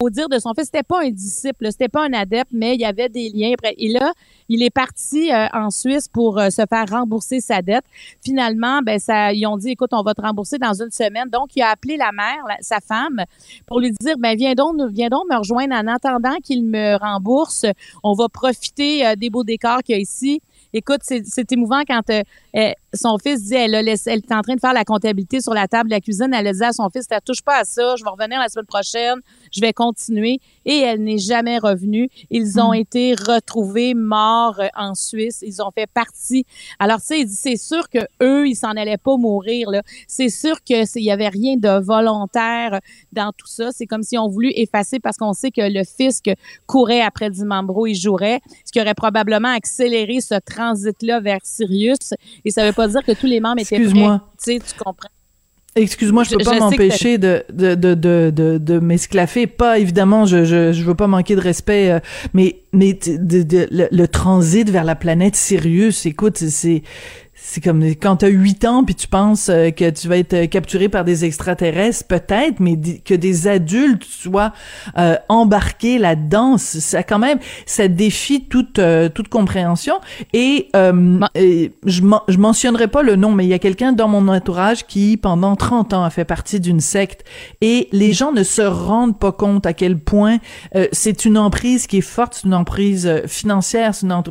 au 0.00 0.08
dire 0.08 0.28
de 0.28 0.38
son 0.38 0.54
fils, 0.54 0.66
c'était 0.66 0.82
pas 0.82 1.02
un 1.02 1.10
disciple, 1.10 1.66
c'était 1.70 1.88
pas 1.88 2.04
un 2.04 2.12
adepte, 2.12 2.50
mais 2.52 2.74
il 2.74 2.80
y 2.80 2.84
avait 2.84 3.08
des 3.08 3.28
liens. 3.28 3.52
Et 3.76 3.88
là, 3.88 4.12
il 4.48 4.62
est 4.62 4.70
parti 4.70 5.30
euh, 5.30 5.46
en 5.52 5.70
Suisse 5.70 6.08
pour 6.08 6.38
euh, 6.38 6.48
se 6.48 6.62
faire 6.68 6.86
rembourser 6.88 7.40
sa 7.40 7.60
dette. 7.60 7.84
Finalement, 8.24 8.80
ben 8.82 8.98
ça, 8.98 9.32
ils 9.32 9.46
ont 9.46 9.58
dit, 9.58 9.70
écoute, 9.70 9.90
on 9.92 10.02
va 10.02 10.14
te 10.14 10.22
rembourser 10.22 10.56
dans 10.56 10.74
une 10.74 10.90
semaine. 10.90 11.28
Donc, 11.30 11.50
il 11.54 11.62
a 11.62 11.70
appelé 11.70 11.98
la 11.98 12.12
mère, 12.12 12.44
sa 12.60 12.80
femme, 12.80 13.24
pour 13.66 13.80
lui 13.80 13.92
dire, 14.00 14.16
ben 14.18 14.36
viens 14.36 14.54
donc, 14.54 14.76
viens 14.90 15.08
donc 15.08 15.24
me 15.30 15.36
rejoindre 15.36 15.74
en 15.74 15.86
attendant 15.86 16.36
qu'il 16.42 16.64
me 16.64 16.96
rembourse. 16.96 17.66
On 18.02 18.14
va 18.14 18.28
profiter 18.28 19.14
des 19.16 19.28
beaux 19.28 19.44
décors 19.44 19.82
qu'il 19.82 19.96
y 19.96 19.98
a 19.98 20.00
ici 20.00 20.40
Écoute, 20.72 21.00
c'est 21.02 21.52
émouvant 21.52 21.82
quand 21.86 22.10
euh, 22.10 22.22
euh, 22.56 22.72
son 22.94 23.18
fils 23.18 23.44
dit, 23.44 23.54
elle, 23.54 23.74
elle 23.74 23.88
est 23.88 24.32
en 24.32 24.40
train 24.40 24.54
de 24.54 24.60
faire 24.60 24.72
la 24.72 24.84
comptabilité 24.84 25.40
sur 25.40 25.52
la 25.52 25.68
table 25.68 25.90
de 25.90 25.94
la 25.94 26.00
cuisine. 26.00 26.32
Elle 26.32 26.46
a 26.46 26.52
dit 26.52 26.62
à 26.62 26.72
son 26.72 26.88
fils, 26.88 27.06
ne 27.10 27.18
touche 27.20 27.42
pas 27.42 27.60
à 27.60 27.64
ça, 27.64 27.96
je 27.96 28.04
vais 28.04 28.10
revenir 28.10 28.40
la 28.40 28.48
semaine 28.48 28.66
prochaine, 28.66 29.18
je 29.52 29.60
vais 29.60 29.72
continuer. 29.72 30.40
Et 30.64 30.78
elle 30.78 31.02
n'est 31.02 31.18
jamais 31.18 31.58
revenue. 31.58 32.08
Ils 32.30 32.60
ont 32.60 32.72
hmm. 32.72 32.82
été 32.82 33.14
retrouvés 33.14 33.94
morts 33.94 34.60
euh, 34.60 34.68
en 34.76 34.94
Suisse. 34.94 35.42
Ils 35.46 35.62
ont 35.62 35.70
fait 35.70 35.86
partie. 35.86 36.44
Alors, 36.78 37.00
tu 37.00 37.06
sais, 37.06 37.26
c'est 37.26 37.56
sûr 37.56 37.88
que 37.88 37.98
eux, 38.22 38.48
ils 38.48 38.56
s'en 38.56 38.70
allaient 38.70 38.98
pas 38.98 39.16
mourir. 39.16 39.68
C'est 40.06 40.28
sûr 40.28 40.56
que 40.64 40.98
il 40.98 41.04
y 41.04 41.10
avait 41.10 41.28
rien 41.28 41.56
de 41.56 41.82
volontaire 41.82 42.80
dans 43.12 43.32
tout 43.36 43.46
ça. 43.46 43.70
C'est 43.72 43.86
comme 43.86 44.02
si 44.02 44.16
on 44.18 44.28
voulu 44.28 44.50
effacer 44.54 45.00
parce 45.00 45.16
qu'on 45.16 45.32
sait 45.32 45.50
que 45.50 45.60
le 45.60 45.84
fisc 45.84 46.30
courait 46.66 47.00
après 47.00 47.30
Dimambro 47.30 47.86
et 47.86 47.94
jouerait, 47.94 48.40
ce 48.64 48.72
qui 48.72 48.80
aurait 48.80 48.94
probablement 48.94 49.48
accéléré 49.48 50.20
ce 50.20 50.34
transit-là 50.34 51.20
vers 51.20 51.40
Sirius. 51.44 52.14
Et 52.44 52.50
ça 52.50 52.64
veut 52.64 52.72
pas 52.78 52.88
dire 52.88 53.02
que 53.04 53.12
tous 53.12 53.26
les 53.26 53.40
membres 53.40 53.60
étaient 53.60 53.76
Excuse-moi. 53.76 54.20
Tu 54.42 54.52
sais, 54.52 54.58
tu 54.60 54.74
comprends. 54.78 55.08
Excuse-moi, 55.74 56.24
je 56.24 56.36
peux 56.36 56.44
pas 56.44 56.58
m'empêcher 56.58 57.18
de 57.18 57.44
de, 57.52 57.74
de, 57.74 57.94
de, 57.94 58.32
de, 58.34 58.58
de 58.58 58.78
m'esclaffer. 58.78 59.46
Pas 59.46 59.78
évidemment, 59.78 60.24
je, 60.26 60.44
je 60.44 60.72
je 60.72 60.82
veux 60.82 60.94
pas 60.94 61.06
manquer 61.06 61.36
de 61.36 61.40
respect, 61.40 61.90
euh, 61.90 62.00
mais 62.34 62.62
mais 62.72 62.94
de, 62.94 63.68
le, 63.70 63.88
le, 63.90 64.08
transit 64.08 64.68
vers 64.70 64.84
la 64.84 64.96
planète 64.96 65.36
Sirius, 65.36 66.06
écoute, 66.06 66.38
c'est 66.38 66.82
c'est 67.40 67.62
comme 67.62 67.82
quand 67.82 68.16
tu 68.16 68.24
as 68.26 68.28
8 68.28 68.64
ans 68.64 68.84
puis 68.84 68.94
tu 68.94 69.06
penses 69.06 69.48
euh, 69.48 69.70
que 69.70 69.88
tu 69.90 70.08
vas 70.08 70.18
être 70.18 70.34
euh, 70.34 70.46
capturé 70.46 70.88
par 70.88 71.04
des 71.04 71.24
extraterrestres, 71.24 72.06
peut-être, 72.06 72.58
mais 72.58 72.76
que 73.04 73.14
des 73.14 73.46
adultes 73.46 74.04
soient 74.04 74.52
euh, 74.98 75.16
embarqués 75.28 75.98
là-dedans, 75.98 76.58
ça 76.58 77.02
quand 77.02 77.18
même, 77.18 77.38
ça 77.64 77.86
défie 77.88 78.44
toute 78.44 78.80
toute 79.14 79.28
compréhension. 79.28 79.94
Et, 80.32 80.68
je, 80.74 82.02
je 82.28 82.38
mentionnerai 82.38 82.88
pas 82.88 83.02
le 83.02 83.16
nom, 83.16 83.32
mais 83.32 83.44
il 83.44 83.48
y 83.48 83.54
a 83.54 83.58
quelqu'un 83.58 83.92
dans 83.92 84.08
mon 84.08 84.28
entourage 84.28 84.86
qui, 84.86 85.16
pendant 85.16 85.56
30 85.56 85.94
ans, 85.94 86.04
a 86.04 86.10
fait 86.10 86.24
partie 86.24 86.60
d'une 86.60 86.80
secte. 86.80 87.24
Et 87.60 87.88
les 87.92 88.12
gens 88.12 88.32
ne 88.32 88.42
se 88.42 88.62
rendent 88.62 89.18
pas 89.18 89.32
compte 89.32 89.66
à 89.66 89.72
quel 89.72 89.98
point 89.98 90.38
c'est 90.92 91.24
une 91.24 91.38
emprise 91.38 91.86
qui 91.86 91.98
est 91.98 92.02
forte, 92.02 92.34
c'est 92.34 92.46
une 92.46 92.54
emprise 92.54 93.22
financière, 93.26 93.94
c'est 93.94 94.06
une, 94.06 94.22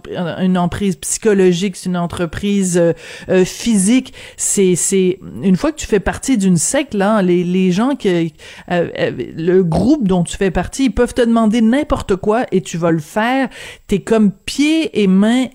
une, 0.41 0.57
emprise 0.57 0.95
psychologique, 0.97 1.75
c'est 1.75 1.89
une 1.89 1.97
entreprise 1.97 2.81
euh, 3.29 3.45
physique. 3.45 4.13
C'est 4.37 4.75
c'est 4.75 5.19
une 5.43 5.55
fois 5.55 5.71
que 5.71 5.77
tu 5.77 5.87
fais 5.87 5.99
partie 5.99 6.37
d'une 6.37 6.57
secte 6.57 6.93
là, 6.93 7.21
les 7.21 7.43
les 7.43 7.71
gens 7.71 7.95
que 7.95 8.07
euh, 8.07 8.29
euh, 8.69 9.11
le 9.35 9.63
groupe 9.63 10.07
dont 10.07 10.23
tu 10.23 10.37
fais 10.37 10.51
partie, 10.51 10.85
ils 10.85 10.93
peuvent 10.93 11.13
te 11.13 11.21
demander 11.21 11.61
n'importe 11.61 12.15
quoi 12.15 12.45
et 12.51 12.61
tu 12.61 12.77
vas 12.77 12.91
le 12.91 12.99
faire. 12.99 13.49
T'es 13.87 13.99
comme 13.99 14.31
pieds 14.31 15.01
et 15.01 15.07
mains 15.07 15.47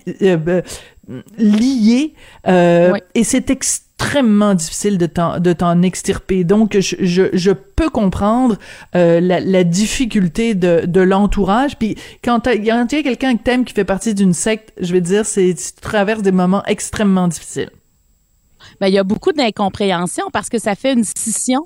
liés 1.37 2.13
et 2.45 3.23
c'est 3.23 3.49
extrêmement 3.49 3.92
difficile 4.55 4.97
de 4.97 5.05
t'en 5.05 5.39
de 5.39 5.53
t'en 5.53 5.81
extirper. 5.81 6.43
Donc 6.43 6.77
je, 6.79 6.95
je, 7.33 7.51
peux 7.51 7.89
comprendre 7.89 8.57
la, 8.93 9.19
la, 9.19 9.63
difficulté 9.63 10.55
de, 10.55 10.83
de 10.85 11.01
l'entourage. 11.01 11.77
Puis 11.77 11.95
quand 12.23 12.47
il 12.47 12.63
y 12.63 12.71
a 12.71 12.85
quelqu'un 12.85 13.35
que 13.37 13.43
t'aimes 13.43 13.65
qui 13.65 13.73
fait 13.73 13.85
partie 13.85 14.13
d'une 14.13 14.33
secte, 14.33 14.73
je 14.79 14.93
vais 14.93 15.01
dire 15.01 15.25
c'est 15.25 15.53
tu 15.53 15.81
traverses 15.81 16.21
des 16.21 16.31
moments 16.31 16.63
extrêmement 16.65 17.27
difficiles. 17.27 17.69
Ben, 18.79 18.87
il 18.87 18.93
y 18.93 18.97
a 18.97 19.03
beaucoup 19.03 19.31
d'incompréhension 19.31 20.25
parce 20.31 20.49
que 20.49 20.59
ça 20.59 20.75
fait 20.75 20.93
une 20.93 21.03
scission 21.03 21.65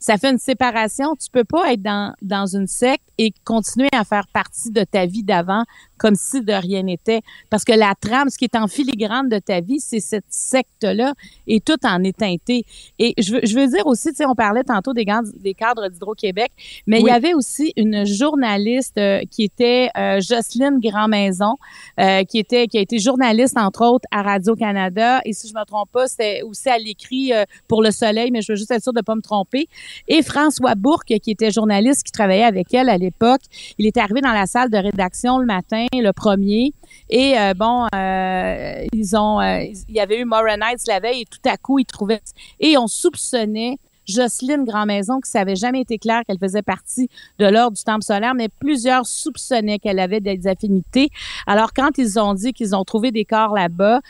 ça 0.00 0.16
fait 0.16 0.30
une 0.30 0.38
séparation. 0.38 1.14
Tu 1.14 1.28
peux 1.30 1.44
pas 1.44 1.72
être 1.72 1.82
dans, 1.82 2.14
dans 2.22 2.46
une 2.46 2.66
secte 2.66 3.04
et 3.18 3.32
continuer 3.44 3.90
à 3.92 4.02
faire 4.04 4.26
partie 4.32 4.70
de 4.70 4.82
ta 4.82 5.04
vie 5.04 5.22
d'avant 5.22 5.64
comme 5.98 6.14
si 6.14 6.40
de 6.40 6.54
rien 6.54 6.82
n'était. 6.82 7.20
Parce 7.50 7.64
que 7.64 7.72
la 7.72 7.94
trame, 7.94 8.30
ce 8.30 8.38
qui 8.38 8.46
est 8.46 8.56
en 8.56 8.66
filigrane 8.66 9.28
de 9.28 9.38
ta 9.38 9.60
vie, 9.60 9.78
c'est 9.78 10.00
cette 10.00 10.24
secte-là 10.30 11.12
et 11.46 11.60
tout 11.60 11.76
en 11.84 12.02
est 12.02 12.16
teinté. 12.16 12.64
Et 12.98 13.12
je 13.18 13.34
veux, 13.34 13.40
je 13.44 13.54
veux 13.54 13.66
dire 13.66 13.86
aussi, 13.86 14.08
tu 14.08 14.16
sais, 14.16 14.26
on 14.26 14.34
parlait 14.34 14.64
tantôt 14.64 14.94
des, 14.94 15.04
des 15.36 15.52
cadres 15.52 15.88
d'Hydro-Québec, 15.88 16.50
mais 16.86 17.00
il 17.00 17.06
y 17.06 17.10
avait 17.10 17.34
aussi 17.34 17.74
une 17.76 18.06
journaliste 18.06 18.96
euh, 18.96 19.20
qui 19.30 19.44
était 19.44 19.90
euh, 19.98 20.22
Jocelyne 20.22 20.80
Grandmaison, 20.80 21.56
euh, 21.98 22.24
qui 22.24 22.38
était 22.38 22.66
qui 22.66 22.78
a 22.78 22.80
été 22.80 22.98
journaliste, 22.98 23.58
entre 23.58 23.84
autres, 23.84 24.06
à 24.10 24.22
Radio-Canada. 24.22 25.20
Et 25.26 25.34
si 25.34 25.48
je 25.48 25.54
me 25.54 25.64
trompe 25.66 25.90
pas, 25.92 26.08
c'était 26.08 26.40
aussi 26.40 26.70
à 26.70 26.78
l'écrit 26.78 27.34
euh, 27.34 27.44
pour 27.68 27.82
Le 27.82 27.90
Soleil, 27.90 28.30
mais 28.30 28.40
je 28.40 28.52
veux 28.52 28.56
juste 28.56 28.70
être 28.70 28.82
sûre 28.82 28.94
de 28.94 29.02
pas 29.02 29.14
me 29.14 29.20
tromper. 29.20 29.68
Et 30.08 30.22
François 30.22 30.74
Bourque, 30.74 31.14
qui 31.22 31.30
était 31.30 31.50
journaliste, 31.50 32.04
qui 32.04 32.12
travaillait 32.12 32.44
avec 32.44 32.72
elle 32.74 32.88
à 32.88 32.98
l'époque, 32.98 33.42
il 33.78 33.86
était 33.86 34.00
arrivé 34.00 34.20
dans 34.20 34.32
la 34.32 34.46
salle 34.46 34.70
de 34.70 34.76
rédaction 34.76 35.38
le 35.38 35.46
matin, 35.46 35.86
le 35.92 36.12
premier. 36.12 36.72
Et 37.08 37.38
euh, 37.38 37.54
bon, 37.54 37.86
euh, 37.94 38.86
ils 38.92 39.16
ont, 39.16 39.40
euh, 39.40 39.64
il 39.88 39.94
y 39.94 40.00
avait 40.00 40.20
eu 40.20 40.24
Maura 40.24 40.56
Nights 40.56 40.86
la 40.86 41.00
veille 41.00 41.22
et 41.22 41.26
tout 41.26 41.48
à 41.48 41.56
coup, 41.56 41.78
ils 41.78 41.84
trouvaient 41.84 42.20
et 42.58 42.76
on 42.76 42.86
soupçonnait 42.86 43.78
Jocelyne 44.06 44.64
Grandmaison, 44.64 45.20
qui 45.20 45.30
savait 45.30 45.56
jamais 45.56 45.80
été 45.80 45.98
clair 45.98 46.22
qu'elle 46.26 46.38
faisait 46.38 46.62
partie 46.62 47.08
de 47.38 47.46
l'ordre 47.46 47.76
du 47.76 47.84
Temple 47.84 48.02
solaire, 48.02 48.34
mais 48.34 48.48
plusieurs 48.48 49.06
soupçonnaient 49.06 49.78
qu'elle 49.78 49.98
avait 49.98 50.20
des 50.20 50.46
affinités. 50.46 51.10
Alors, 51.46 51.72
quand 51.72 51.96
ils 51.98 52.18
ont 52.18 52.34
dit 52.34 52.52
qu'ils 52.52 52.74
ont 52.74 52.84
trouvé 52.84 53.12
des 53.12 53.24
corps 53.24 53.54
là-bas, 53.54 54.00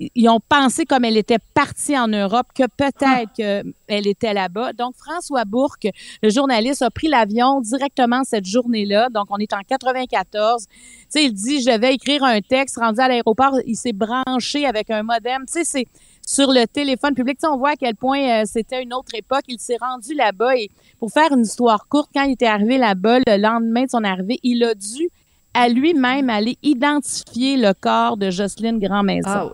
ils 0.00 0.28
ont 0.28 0.40
pensé 0.48 0.84
comme 0.84 1.04
elle 1.04 1.16
était 1.16 1.38
partie 1.54 1.96
en 1.98 2.08
Europe 2.08 2.46
que 2.54 2.64
peut-être 2.64 3.04
ah. 3.06 3.24
qu'elle 3.36 4.06
était 4.06 4.34
là-bas. 4.34 4.72
Donc 4.72 4.94
François 4.96 5.44
Bourque, 5.44 5.88
le 6.22 6.30
journaliste, 6.30 6.82
a 6.82 6.90
pris 6.90 7.08
l'avion 7.08 7.60
directement 7.60 8.24
cette 8.24 8.46
journée-là. 8.46 9.08
Donc 9.10 9.26
on 9.30 9.38
est 9.38 9.52
en 9.52 9.60
94. 9.66 10.66
Tu 10.66 10.76
sais, 11.08 11.24
il 11.24 11.32
dit 11.32 11.62
je 11.62 11.78
vais 11.78 11.94
écrire 11.94 12.24
un 12.24 12.40
texte 12.40 12.76
rendu 12.76 13.00
à 13.00 13.08
l'aéroport. 13.08 13.58
Il 13.66 13.76
s'est 13.76 13.92
branché 13.92 14.66
avec 14.66 14.90
un 14.90 15.02
modem. 15.02 15.44
Tu 15.46 15.52
sais, 15.52 15.64
c'est 15.64 15.86
sur 16.26 16.50
le 16.50 16.66
téléphone 16.66 17.14
public. 17.14 17.38
Tu 17.38 17.46
sais, 17.46 17.52
on 17.52 17.58
voit 17.58 17.70
à 17.70 17.76
quel 17.76 17.94
point 17.94 18.42
euh, 18.42 18.44
c'était 18.46 18.82
une 18.82 18.94
autre 18.94 19.14
époque. 19.14 19.44
Il 19.48 19.60
s'est 19.60 19.78
rendu 19.80 20.14
là-bas 20.14 20.56
et 20.56 20.70
pour 20.98 21.10
faire 21.12 21.32
une 21.32 21.42
histoire 21.42 21.86
courte, 21.88 22.10
quand 22.14 22.22
il 22.22 22.32
était 22.32 22.46
arrivé 22.46 22.78
là-bas, 22.78 23.18
le 23.26 23.40
lendemain 23.40 23.84
de 23.84 23.90
son 23.90 24.02
arrivée, 24.02 24.40
il 24.42 24.64
a 24.64 24.74
dû 24.74 25.10
à 25.54 25.68
lui-même 25.68 26.28
aller 26.30 26.58
identifier 26.62 27.56
le 27.56 27.72
corps 27.72 28.16
de 28.16 28.30
Jocelyne 28.30 28.78
Grandmaison. 28.78 29.52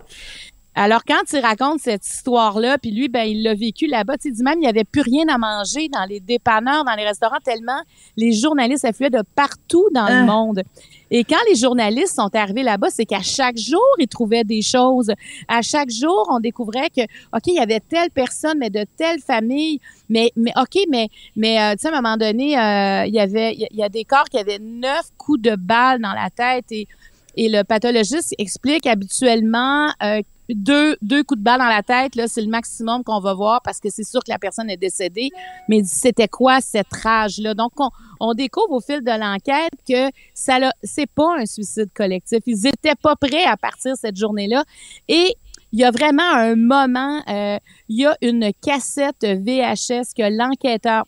Alors, 0.83 1.03
quand 1.07 1.21
il 1.35 1.41
raconte 1.41 1.81
cette 1.81 2.07
histoire-là, 2.07 2.79
puis 2.79 2.91
lui, 2.91 3.11
ben, 3.11 3.25
il 3.25 3.43
l'a 3.43 3.53
vécu 3.53 3.87
là-bas, 3.87 4.17
tu 4.17 4.33
dit 4.33 4.43
même, 4.43 4.55
il 4.57 4.63
n'y 4.63 4.67
avait 4.67 4.85
plus 4.85 5.03
rien 5.03 5.29
à 5.29 5.37
manger 5.37 5.91
dans 5.91 6.07
les 6.07 6.21
dépanneurs, 6.21 6.87
dans 6.87 6.95
les 6.95 7.05
restaurants, 7.05 7.37
tellement 7.45 7.83
les 8.17 8.33
journalistes 8.33 8.87
affluaient 8.87 9.11
de 9.11 9.23
partout 9.35 9.85
dans 9.95 10.07
le 10.07 10.15
Hein. 10.15 10.25
monde. 10.25 10.63
Et 11.11 11.23
quand 11.23 11.37
les 11.51 11.57
journalistes 11.57 12.15
sont 12.15 12.35
arrivés 12.35 12.63
là-bas, 12.63 12.89
c'est 12.89 13.05
qu'à 13.05 13.21
chaque 13.21 13.59
jour, 13.59 13.85
ils 13.99 14.09
trouvaient 14.09 14.43
des 14.43 14.63
choses. 14.63 15.13
À 15.49 15.61
chaque 15.61 15.91
jour, 15.91 16.27
on 16.31 16.41
découvrait 16.41 16.89
que, 16.89 17.03
OK, 17.03 17.49
il 17.49 17.57
y 17.57 17.59
avait 17.59 17.81
telle 17.81 18.11
personne, 18.11 18.57
mais 18.57 18.71
de 18.71 18.87
telle 18.97 19.21
famille. 19.21 19.81
Mais, 20.09 20.33
mais 20.35 20.53
OK, 20.57 20.81
mais, 20.89 21.09
mais 21.37 21.61
euh, 21.61 21.73
tu 21.73 21.81
sais, 21.81 21.89
à 21.89 21.93
un 21.93 22.01
moment 22.01 22.17
donné, 22.17 22.59
euh, 22.59 23.05
il 23.05 23.13
y 23.13 23.21
avait, 23.21 23.55
il 23.55 23.77
y 23.77 23.83
a 23.83 23.91
des 23.91 24.07
corps 24.07 24.31
qui 24.31 24.39
avaient 24.39 24.59
neuf 24.59 25.11
coups 25.19 25.43
de 25.43 25.57
balle 25.57 26.01
dans 26.01 26.15
la 26.15 26.31
tête 26.31 26.65
et, 26.71 26.89
et 27.37 27.51
le 27.51 27.65
pathologiste 27.65 28.35
explique 28.39 28.87
habituellement 28.87 29.89
euh, 30.03 30.23
deux, 30.55 30.97
coups 31.25 31.39
de 31.39 31.45
balle 31.45 31.61
dans 31.61 31.69
la 31.69 31.83
tête, 31.83 32.13
c'est 32.29 32.43
le 32.43 32.49
maximum 32.49 33.05
qu'on 33.05 33.21
va 33.21 33.35
voir 33.35 33.61
parce 33.63 33.81
que 33.81 33.89
c'est 33.91 34.05
sûr 34.05 34.21
que 34.21 34.31
la 34.31 34.39
personne 34.39 34.71
est 34.71 34.77
décédée. 34.77 35.31
Mais 35.69 35.83
c'était 35.85 36.29
quoi 36.29 36.61
cette 36.61 36.93
rage-là? 36.93 37.55
Donc, 37.55 37.73
on, 38.21 38.35
découvre 38.35 38.73
au 38.73 38.81
fil 38.81 39.03
de 39.03 39.11
l'enquête 39.11 39.73
que 39.89 40.11
ça 40.35 40.59
c'est 40.83 41.11
pas 41.11 41.39
un 41.39 41.47
suicide 41.47 41.91
collectif. 41.95 42.41
Ils 42.47 42.67
étaient 42.67 42.95
pas 43.01 43.17
prêts 43.17 43.45
à 43.45 43.57
partir 43.57 43.97
cette 43.97 44.17
journée-là. 44.17 44.65
Et 45.09 45.35
il 45.73 45.79
y 45.79 45.85
a 45.85 45.91
vraiment 45.91 46.31
un 46.33 46.57
moment, 46.57 47.23
euh, 47.29 47.59
il 47.89 48.01
y 48.01 48.07
a 48.07 48.17
une 48.23 48.53
cassette 48.61 49.23
VHS 49.25 50.15
que 50.17 50.37
l'enquêteur 50.37 51.05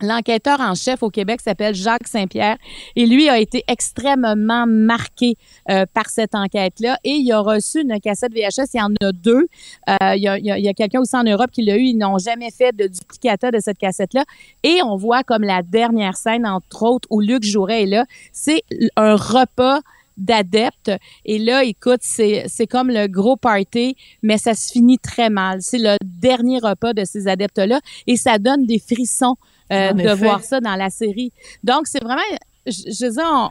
L'enquêteur 0.00 0.60
en 0.60 0.74
chef 0.74 1.02
au 1.02 1.10
Québec 1.10 1.40
s'appelle 1.40 1.74
Jacques 1.74 2.06
Saint-Pierre 2.06 2.56
et 2.94 3.06
lui 3.06 3.28
a 3.28 3.38
été 3.38 3.64
extrêmement 3.66 4.64
marqué 4.66 5.36
euh, 5.70 5.86
par 5.92 6.08
cette 6.08 6.34
enquête-là 6.34 6.98
et 7.02 7.16
il 7.16 7.32
a 7.32 7.40
reçu 7.40 7.80
une 7.82 7.98
cassette 8.00 8.32
VHS. 8.32 8.74
Il 8.74 8.78
y 8.78 8.82
en 8.82 8.92
a 9.02 9.12
deux. 9.12 9.48
Euh, 9.88 10.14
il 10.14 10.22
y 10.22 10.28
a, 10.28 10.70
a 10.70 10.74
quelqu'un 10.74 11.00
aussi 11.00 11.16
en 11.16 11.24
Europe 11.24 11.50
qui 11.50 11.62
l'a 11.62 11.76
eu. 11.76 11.82
Ils 11.82 11.98
n'ont 11.98 12.18
jamais 12.18 12.50
fait 12.50 12.74
de 12.74 12.86
duplicata 12.86 13.50
de 13.50 13.58
cette 13.60 13.78
cassette-là. 13.78 14.24
Et 14.62 14.80
on 14.84 14.96
voit 14.96 15.24
comme 15.24 15.42
la 15.42 15.62
dernière 15.62 16.16
scène, 16.16 16.46
entre 16.46 16.84
autres, 16.84 17.08
où 17.10 17.20
Luc 17.20 17.42
Jouret 17.42 17.82
est 17.82 17.86
là, 17.86 18.04
c'est 18.32 18.62
un 18.96 19.16
repas 19.16 19.80
d'adeptes. 20.18 20.92
Et 21.24 21.38
là, 21.38 21.64
écoute, 21.64 22.00
c'est, 22.02 22.44
c'est 22.48 22.66
comme 22.66 22.90
le 22.90 23.06
gros 23.06 23.36
party, 23.36 23.96
mais 24.22 24.36
ça 24.36 24.52
se 24.54 24.70
finit 24.72 24.98
très 24.98 25.30
mal. 25.30 25.62
C'est 25.62 25.78
le 25.78 25.96
dernier 26.04 26.58
repas 26.58 26.92
de 26.92 27.04
ces 27.04 27.26
adeptes-là 27.28 27.80
et 28.06 28.16
ça 28.16 28.38
donne 28.38 28.66
des 28.66 28.78
frissons 28.78 29.36
euh, 29.72 29.92
de 29.92 30.00
effet. 30.02 30.14
voir 30.16 30.42
ça 30.42 30.60
dans 30.60 30.74
la 30.76 30.90
série. 30.90 31.32
Donc, 31.64 31.86
c'est 31.86 32.02
vraiment, 32.02 32.20
je, 32.66 32.72
je 32.90 33.06
veux 33.06 33.12
dire, 33.12 33.30
on- 33.32 33.50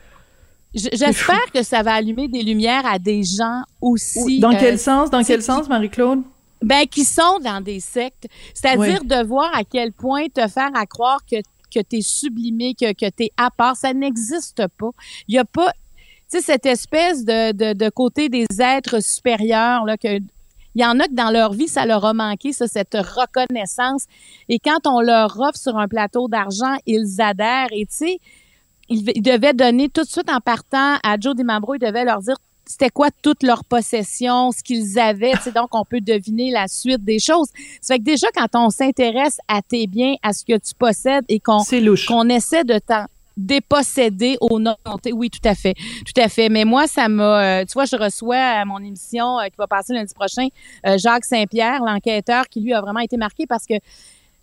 j- 0.76 0.90
j'espère 0.92 1.52
que 1.54 1.64
ça 1.64 1.82
va 1.84 1.94
allumer 1.94 2.28
des 2.28 2.44
lumières 2.44 2.86
à 2.86 3.00
des 3.00 3.24
gens 3.24 3.62
aussi. 3.82 4.40
Dans 4.40 4.54
euh, 4.54 4.58
quel 4.60 4.78
sens? 4.78 5.10
Dans 5.10 5.24
quel 5.24 5.42
sens, 5.42 5.68
Marie-Claude? 5.70 6.22
ben, 6.62 6.88
qui 6.88 7.04
sont 7.06 7.38
dans 7.44 7.62
des 7.62 7.80
sectes. 7.80 8.28
C'est-à-dire 8.54 9.04
de 9.04 9.24
voir 9.28 9.52
à 9.56 9.64
quel 9.64 9.94
point 9.94 10.26
te 10.28 10.48
faire 10.48 10.72
à 10.74 10.88
croire 10.88 11.20
que, 11.32 11.36
que 11.72 11.80
tu 11.88 11.98
es 11.98 12.02
sublimé, 12.02 12.74
que, 12.74 12.94
que 12.94 13.10
tu 13.16 13.26
es 13.26 13.32
à 13.38 13.52
part. 13.52 13.76
Ça 13.76 13.94
n'existe 13.94 14.64
pas. 14.80 14.90
Il 15.28 15.36
y 15.36 15.38
a 15.38 15.46
pas, 15.46 15.72
sais, 16.28 16.42
cette 16.42 16.66
espèce 16.66 17.26
de, 17.26 17.52
de, 17.52 17.74
de 17.74 17.90
côté 17.90 18.30
des 18.30 18.46
êtres 18.60 19.02
supérieurs, 19.02 19.86
là, 19.86 19.98
que, 19.98 20.18
il 20.18 20.82
y 20.82 20.86
en 20.86 21.00
a 21.00 21.08
que 21.08 21.14
dans 21.14 21.32
leur 21.32 21.54
vie, 21.54 21.68
ça 21.68 21.86
leur 21.86 22.06
a 22.06 22.14
manqué, 22.14 22.54
ça, 22.54 22.68
cette 22.68 22.96
reconnaissance. 22.96 24.06
Et 24.48 24.60
quand 24.60 24.86
on 24.86 25.02
leur 25.02 25.40
offre 25.40 25.58
sur 25.58 25.78
un 25.78 25.88
plateau 25.88 26.28
d'argent, 26.28 26.76
ils 26.86 27.20
adhèrent. 27.20 27.70
Et 27.72 27.86
tu 27.86 27.96
sais, 27.96 28.20
ils, 28.90 29.12
ils 29.16 29.22
devaient 29.22 29.54
donner 29.54 29.90
tout 29.90 30.04
de 30.04 30.08
suite 30.08 30.30
en 30.30 30.40
partant 30.40 30.98
à 31.04 31.18
Joe 31.20 31.36
Dimambro, 31.36 31.76
ils 31.76 31.80
devaient 31.80 32.06
leur 32.06 32.20
dire 32.22 32.36
c'était 32.68 32.90
quoi 32.90 33.10
toute 33.22 33.44
leur 33.44 33.64
possession, 33.64 34.52
ce 34.52 34.62
qu'ils 34.62 35.00
avaient, 35.00 35.32
tu 35.34 35.44
sais, 35.44 35.52
donc 35.52 35.70
on 35.72 35.86
peut 35.86 36.02
deviner 36.02 36.52
la 36.52 36.68
suite 36.68 37.04
des 37.04 37.20
choses. 37.20 37.48
Ça 37.82 37.96
fait 37.96 38.00
que 38.00 38.04
déjà 38.04 38.28
quand 38.36 38.48
on 38.56 38.70
s'intéresse 38.70 39.40
à 39.48 39.62
tes 39.62 39.88
biens, 39.88 40.16
à 40.22 40.34
ce 40.34 40.44
que 40.44 40.58
tu 40.58 40.74
possèdes 40.78 41.26
et 41.30 41.40
qu'on 41.40 41.64
essaie 42.30 42.64
de 42.64 42.80
t'en 42.80 43.06
déposséder 43.38 44.38
au 44.42 44.60
nom 44.60 44.76
Oui, 45.14 45.30
tout 45.30 45.48
à 45.48 45.56
fait. 45.56 45.76
Tout 46.06 46.20
à 46.22 46.28
fait. 46.28 46.50
Mais 46.50 46.66
moi, 46.66 46.88
ça 46.88 47.08
m'a... 47.08 47.62
euh, 47.62 47.66
tu 47.66 47.74
vois, 47.74 47.86
je 47.86 47.96
reçois 47.96 48.38
à 48.38 48.66
mon 48.66 48.80
émission 48.80 49.40
euh, 49.40 49.46
qui 49.46 49.56
va 49.58 49.68
passer 49.68 49.94
lundi 49.94 50.14
prochain 50.14 50.48
euh, 50.86 50.98
Jacques 50.98 51.26
Saint-Pierre, 51.26 51.82
l'enquêteur, 51.86 52.48
qui 52.50 52.62
lui 52.62 52.74
a 52.74 52.82
vraiment 52.82 53.00
été 53.00 53.18
marqué 53.18 53.46
parce 53.48 53.66
que 53.66 53.76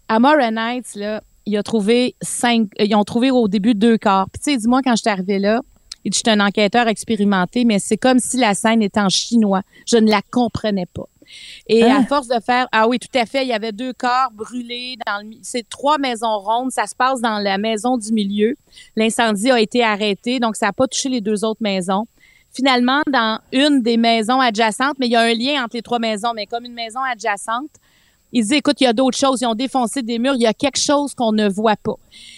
à 0.08 0.18
Morin 0.18 0.56
Heights, 0.56 0.94
là, 0.94 1.22
il 1.46 1.56
a 1.56 1.62
trouvé 1.62 2.14
cinq... 2.22 2.68
Ils 2.78 2.94
ont 2.94 3.04
trouvé 3.04 3.30
au 3.30 3.48
début 3.48 3.74
deux 3.74 3.98
corps. 3.98 4.26
Puis 4.32 4.40
tu 4.42 4.52
sais, 4.52 4.56
dis-moi, 4.56 4.80
quand 4.82 4.96
je 4.96 5.02
suis 5.02 5.10
arrivée 5.10 5.38
là, 5.38 5.60
il 6.04 6.10
dit, 6.10 6.18
je 6.18 6.30
suis 6.30 6.38
un 6.38 6.44
enquêteur 6.44 6.86
expérimenté, 6.86 7.64
mais 7.64 7.78
c'est 7.78 7.96
comme 7.96 8.18
si 8.18 8.36
la 8.36 8.54
scène 8.54 8.82
était 8.82 9.00
en 9.00 9.08
chinois. 9.08 9.62
Je 9.86 9.96
ne 9.96 10.10
la 10.10 10.20
comprenais 10.30 10.86
pas. 10.86 11.08
Et 11.66 11.82
Hein? 11.82 12.00
à 12.00 12.06
force 12.06 12.28
de 12.28 12.40
faire, 12.40 12.66
ah 12.72 12.88
oui, 12.88 12.98
tout 12.98 13.18
à 13.18 13.26
fait, 13.26 13.42
il 13.42 13.48
y 13.48 13.52
avait 13.52 13.72
deux 13.72 13.92
corps 13.92 14.30
brûlés 14.32 14.96
dans 15.06 15.26
le, 15.26 15.36
c'est 15.42 15.68
trois 15.68 15.98
maisons 15.98 16.38
rondes, 16.38 16.70
ça 16.70 16.86
se 16.86 16.94
passe 16.94 17.20
dans 17.20 17.38
la 17.38 17.58
maison 17.58 17.96
du 17.96 18.12
milieu. 18.12 18.56
L'incendie 18.96 19.50
a 19.50 19.60
été 19.60 19.82
arrêté, 19.82 20.40
donc 20.40 20.56
ça 20.56 20.66
n'a 20.66 20.72
pas 20.72 20.86
touché 20.86 21.08
les 21.08 21.20
deux 21.20 21.44
autres 21.44 21.62
maisons. 21.62 22.06
Finalement, 22.52 23.02
dans 23.10 23.40
une 23.52 23.82
des 23.82 23.96
maisons 23.96 24.40
adjacentes, 24.40 24.96
mais 24.98 25.06
il 25.06 25.12
y 25.12 25.16
a 25.16 25.22
un 25.22 25.34
lien 25.34 25.64
entre 25.64 25.76
les 25.76 25.82
trois 25.82 25.98
maisons, 25.98 26.32
mais 26.34 26.46
comme 26.46 26.64
une 26.64 26.74
maison 26.74 27.00
adjacente, 27.00 27.70
il 28.36 28.44
dit, 28.44 28.54
écoute, 28.54 28.80
il 28.80 28.84
y 28.84 28.86
a 28.88 28.92
d'autres 28.92 29.16
choses, 29.16 29.40
ils 29.42 29.46
ont 29.46 29.54
défoncé 29.54 30.02
des 30.02 30.18
murs, 30.18 30.34
il 30.34 30.42
y 30.42 30.46
a 30.46 30.54
quelque 30.54 30.80
chose 30.80 31.14
qu'on 31.14 31.30
ne 31.32 31.48
voit 31.48 31.76
pas. 31.76 31.94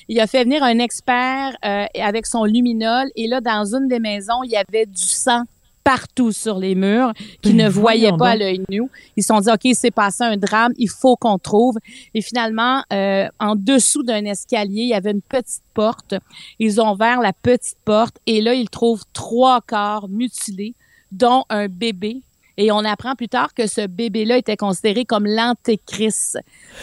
Il 0.08 0.20
a 0.20 0.26
fait 0.26 0.44
venir 0.44 0.62
un 0.62 0.78
expert 0.78 1.56
euh, 1.64 1.86
avec 1.98 2.26
son 2.26 2.44
luminol, 2.44 3.08
et 3.16 3.26
là, 3.26 3.40
dans 3.40 3.64
une 3.74 3.88
des 3.88 3.98
maisons, 3.98 4.42
il 4.42 4.50
y 4.50 4.56
avait 4.56 4.84
du 4.86 5.02
sang 5.02 5.44
partout 5.86 6.32
sur 6.32 6.58
les 6.58 6.74
murs 6.74 7.12
qu'ils 7.42 7.56
Ben, 7.56 7.66
ne 7.66 7.70
voyaient 7.70 8.16
pas 8.18 8.30
à 8.30 8.36
l'œil 8.36 8.60
nu. 8.68 8.82
Ils 9.16 9.22
se 9.22 9.28
sont 9.28 9.38
dit, 9.38 9.48
OK, 9.48 9.60
il 9.66 9.76
s'est 9.76 9.92
passé 9.92 10.24
un 10.24 10.36
drame, 10.36 10.72
il 10.76 10.90
faut 10.90 11.14
qu'on 11.14 11.38
trouve. 11.38 11.76
Et 12.12 12.22
finalement, 12.22 12.82
euh, 12.92 13.28
en 13.38 13.54
dessous 13.54 14.02
d'un 14.02 14.24
escalier, 14.24 14.82
il 14.82 14.88
y 14.88 14.94
avait 14.94 15.12
une 15.12 15.22
petite 15.22 15.62
porte. 15.74 16.14
Ils 16.58 16.80
ont 16.80 16.92
ouvert 16.92 17.20
la 17.20 17.32
petite 17.32 17.78
porte 17.84 18.18
et 18.26 18.40
là, 18.40 18.52
ils 18.54 18.68
trouvent 18.68 19.04
trois 19.12 19.60
corps 19.60 20.08
mutilés, 20.08 20.74
dont 21.12 21.44
un 21.50 21.68
bébé. 21.68 22.22
Et 22.58 22.72
on 22.72 22.78
apprend 22.78 23.14
plus 23.14 23.28
tard 23.28 23.52
que 23.54 23.66
ce 23.66 23.86
bébé-là 23.86 24.38
était 24.38 24.56
considéré 24.56 25.04
comme 25.04 25.26
l'antéchrist. 25.26 26.38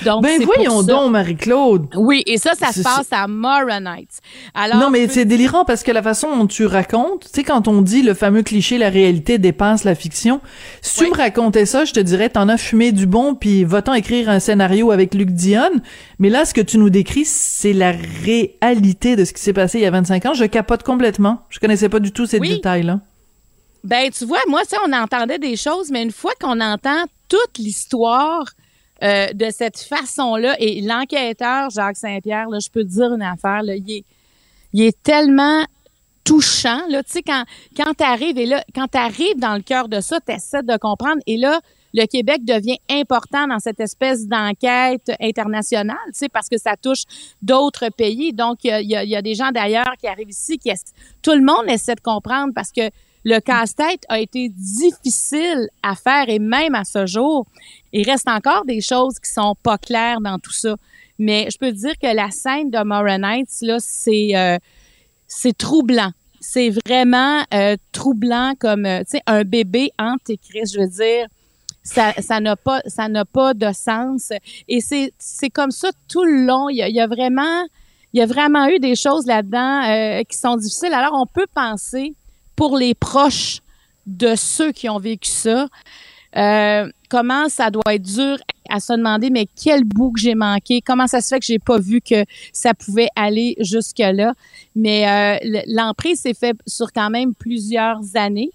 Donc, 0.05 0.21
Ben 0.23 0.41
voyons 0.43 0.81
ça- 0.81 0.87
donc, 0.87 1.11
Marie-Claude. 1.11 1.87
Oui, 1.95 2.23
et 2.27 2.37
ça, 2.37 2.51
ça 2.53 2.71
se 2.71 2.81
passe 2.83 3.07
à 3.11 3.25
Heights. 3.25 4.19
Alors, 4.53 4.77
non, 4.79 4.89
mais 4.89 5.07
c'est 5.07 5.25
délirant 5.25 5.65
parce 5.65 5.83
que 5.83 5.91
la 5.91 6.03
façon 6.03 6.35
dont 6.37 6.47
tu 6.47 6.65
racontes, 6.65 7.23
tu 7.23 7.29
sais, 7.33 7.43
quand 7.43 7.67
on 7.67 7.81
dit 7.81 8.01
le 8.03 8.13
fameux 8.13 8.43
cliché, 8.43 8.77
la 8.77 8.89
réalité 8.89 9.37
dépasse 9.37 9.83
la 9.83 9.95
fiction, 9.95 10.41
si 10.81 11.03
tu 11.05 11.09
me 11.11 11.15
racontais 11.15 11.65
ça, 11.65 11.85
je 11.85 11.93
te 11.93 11.99
dirais, 11.99 12.29
t'en 12.29 12.49
as 12.49 12.57
fumé 12.57 12.91
du 12.91 13.05
bon, 13.07 13.35
puis 13.35 13.63
va-t'en 13.63 13.93
écrire 13.93 14.29
un 14.29 14.39
scénario 14.39 14.91
avec 14.91 15.13
Luc 15.15 15.31
Dion. 15.31 15.69
Mais 16.19 16.29
là, 16.29 16.45
ce 16.45 16.53
que 16.53 16.61
tu 16.61 16.77
nous 16.77 16.89
décris, 16.89 17.25
c'est 17.25 17.73
la 17.73 17.93
réalité 18.23 19.15
de 19.15 19.25
ce 19.25 19.33
qui 19.33 19.41
s'est 19.41 19.53
passé 19.53 19.79
il 19.79 19.81
y 19.81 19.85
a 19.85 19.91
25 19.91 20.25
ans. 20.27 20.33
Je 20.33 20.45
capote 20.45 20.83
complètement. 20.83 21.41
Je 21.49 21.59
connaissais 21.59 21.89
pas 21.89 21.99
du 21.99 22.11
tout 22.11 22.25
ces 22.25 22.39
Oui. 22.39 22.49
détails-là. 22.49 22.99
Ben, 23.83 24.09
tu 24.11 24.25
vois, 24.25 24.39
moi, 24.47 24.63
ça, 24.65 24.77
on 24.87 24.93
entendait 24.93 25.39
des 25.39 25.57
choses, 25.57 25.91
mais 25.91 26.03
une 26.03 26.11
fois 26.11 26.31
qu'on 26.39 26.61
entend 26.61 27.03
toute 27.27 27.57
l'histoire 27.57 28.45
euh, 29.03 29.27
de 29.33 29.49
cette 29.49 29.79
façon-là, 29.79 30.55
et 30.59 30.81
l'enquêteur, 30.81 31.69
Jacques 31.69 31.97
Saint-Pierre, 31.97 32.47
je 32.51 32.69
peux 32.69 32.83
te 32.83 32.89
dire 32.89 33.13
une 33.13 33.21
affaire, 33.21 33.61
là, 33.61 33.75
il, 33.75 34.03
est, 34.81 35.03
tellement 35.03 35.65
touchant, 36.23 36.79
là, 36.87 37.03
tu 37.03 37.21
quand, 37.21 37.43
quand 37.75 37.93
tu 37.93 38.03
arrives, 38.05 38.37
et 38.37 38.45
là, 38.45 38.63
quand 38.73 38.87
dans 39.37 39.55
le 39.55 39.61
cœur 39.61 39.89
de 39.89 39.99
ça, 39.99 40.19
tu 40.21 40.31
de 40.31 40.77
comprendre, 40.77 41.21
et 41.27 41.35
là, 41.35 41.59
le 41.93 42.05
Québec 42.05 42.45
devient 42.45 42.79
important 42.89 43.47
dans 43.47 43.59
cette 43.59 43.81
espèce 43.81 44.25
d'enquête 44.27 45.11
internationale, 45.19 45.97
tu 46.17 46.29
parce 46.29 46.47
que 46.49 46.57
ça 46.57 46.75
touche 46.75 47.03
d'autres 47.41 47.89
pays. 47.89 48.33
Donc, 48.33 48.59
il 48.63 48.87
y 48.87 49.15
a, 49.15 49.21
des 49.21 49.35
gens 49.35 49.51
d'ailleurs 49.51 49.93
qui 49.99 50.07
arrivent 50.07 50.29
ici, 50.29 50.57
qui 50.57 50.71
tout 51.21 51.33
le 51.33 51.43
monde 51.43 51.69
essaie 51.69 51.95
de 51.95 52.01
comprendre 52.01 52.53
parce 52.55 52.71
que 52.71 52.89
le 53.23 53.39
casse-tête 53.39 54.03
a 54.09 54.19
été 54.19 54.49
difficile 54.49 55.69
à 55.81 55.95
faire 55.95 56.25
et 56.27 56.39
même 56.39 56.75
à 56.75 56.83
ce 56.83 57.05
jour, 57.05 57.45
il 57.91 58.09
reste 58.09 58.27
encore 58.27 58.65
des 58.65 58.81
choses 58.81 59.19
qui 59.19 59.31
sont 59.31 59.55
pas 59.61 59.77
claires 59.77 60.19
dans 60.19 60.39
tout 60.39 60.51
ça. 60.51 60.75
Mais 61.19 61.47
je 61.51 61.57
peux 61.57 61.71
te 61.71 61.77
dire 61.77 61.93
que 62.01 62.13
la 62.13 62.31
scène 62.31 62.69
de 62.69 62.77
Heights, 62.77 63.61
là, 63.61 63.77
c'est 63.79 64.35
euh, 64.35 64.57
c'est 65.27 65.57
troublant. 65.57 66.11
C'est 66.39 66.69
vraiment 66.69 67.43
euh, 67.53 67.77
troublant 67.91 68.53
comme 68.59 68.85
euh, 68.85 68.99
tu 68.99 69.11
sais 69.11 69.21
un 69.25 69.43
bébé 69.43 69.91
antéchrist, 69.97 70.73
je 70.73 70.79
veux 70.81 70.87
dire. 70.87 71.27
Ça 71.83 72.13
ça 72.19 72.39
n'a 72.39 72.55
pas 72.55 72.81
ça 72.87 73.07
n'a 73.09 73.25
pas 73.25 73.53
de 73.53 73.71
sens 73.73 74.31
et 74.69 74.79
c'est 74.79 75.13
c'est 75.19 75.49
comme 75.49 75.71
ça 75.71 75.89
tout 76.07 76.23
le 76.23 76.45
long, 76.45 76.69
il 76.69 76.77
y 76.77 76.81
a, 76.81 76.87
il 76.87 76.95
y 76.95 77.01
a 77.01 77.07
vraiment 77.07 77.65
il 78.13 78.19
y 78.19 78.21
a 78.21 78.25
vraiment 78.25 78.67
eu 78.67 78.79
des 78.79 78.95
choses 78.95 79.25
là-dedans 79.25 79.83
euh, 79.83 80.23
qui 80.23 80.37
sont 80.37 80.55
difficiles. 80.55 80.93
Alors 80.93 81.13
on 81.13 81.25
peut 81.25 81.47
penser 81.53 82.13
pour 82.55 82.77
les 82.77 82.93
proches 82.93 83.60
de 84.05 84.36
ceux 84.36 84.72
qui 84.72 84.89
ont 84.89 85.00
vécu 85.00 85.29
ça, 85.29 85.67
euh, 86.36 86.89
comment 87.10 87.48
ça 87.48 87.69
doit 87.69 87.93
être 87.93 88.01
dur 88.01 88.38
à 88.69 88.79
se 88.79 88.93
demander 88.93 89.29
mais 89.29 89.48
quel 89.62 89.83
bout 89.83 90.12
que 90.12 90.19
j'ai 90.19 90.36
manqué, 90.36 90.81
comment 90.81 91.07
ça 91.07 91.22
se 91.22 91.27
fait 91.27 91.39
que 91.39 91.45
j'ai 91.45 91.60
pas 91.60 91.77
vu 91.77 92.01
que 92.01 92.25
ça 92.51 92.74
pouvait 92.74 93.10
aller 93.15 93.55
jusque 93.60 94.00
là. 94.00 94.33
Mais 94.75 95.07
euh, 95.07 95.62
l'emprise 95.67 96.22
s'est 96.22 96.33
fait 96.33 96.55
sur 96.65 96.91
quand 96.91 97.10
même 97.10 97.36
plusieurs 97.36 98.00
années. 98.15 98.51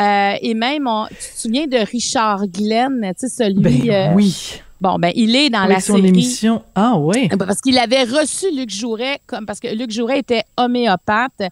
Euh, 0.00 0.32
et 0.40 0.54
même, 0.54 0.86
on, 0.86 1.06
tu 1.08 1.14
te 1.14 1.38
souviens 1.38 1.66
de 1.66 1.76
Richard 1.76 2.46
Glenn, 2.48 3.12
tu 3.18 3.28
sais, 3.28 3.28
celui... 3.28 3.88
Ben 3.88 4.14
oui. 4.14 4.62
Bon, 4.80 4.96
ben 4.98 5.12
il 5.14 5.36
est 5.36 5.50
dans 5.50 5.60
Avec 5.60 5.74
la 5.76 5.80
son 5.80 5.96
série. 5.96 6.08
émission. 6.08 6.62
Ah 6.74 6.96
ouais. 6.96 7.28
Parce 7.38 7.60
qu'il 7.60 7.78
avait 7.78 8.04
reçu 8.04 8.46
Luc 8.54 8.70
Jouret, 8.70 9.20
comme 9.26 9.44
parce 9.44 9.60
que 9.60 9.68
Luc 9.68 9.90
Jouret 9.90 10.20
était 10.20 10.44
homéopathe 10.56 11.42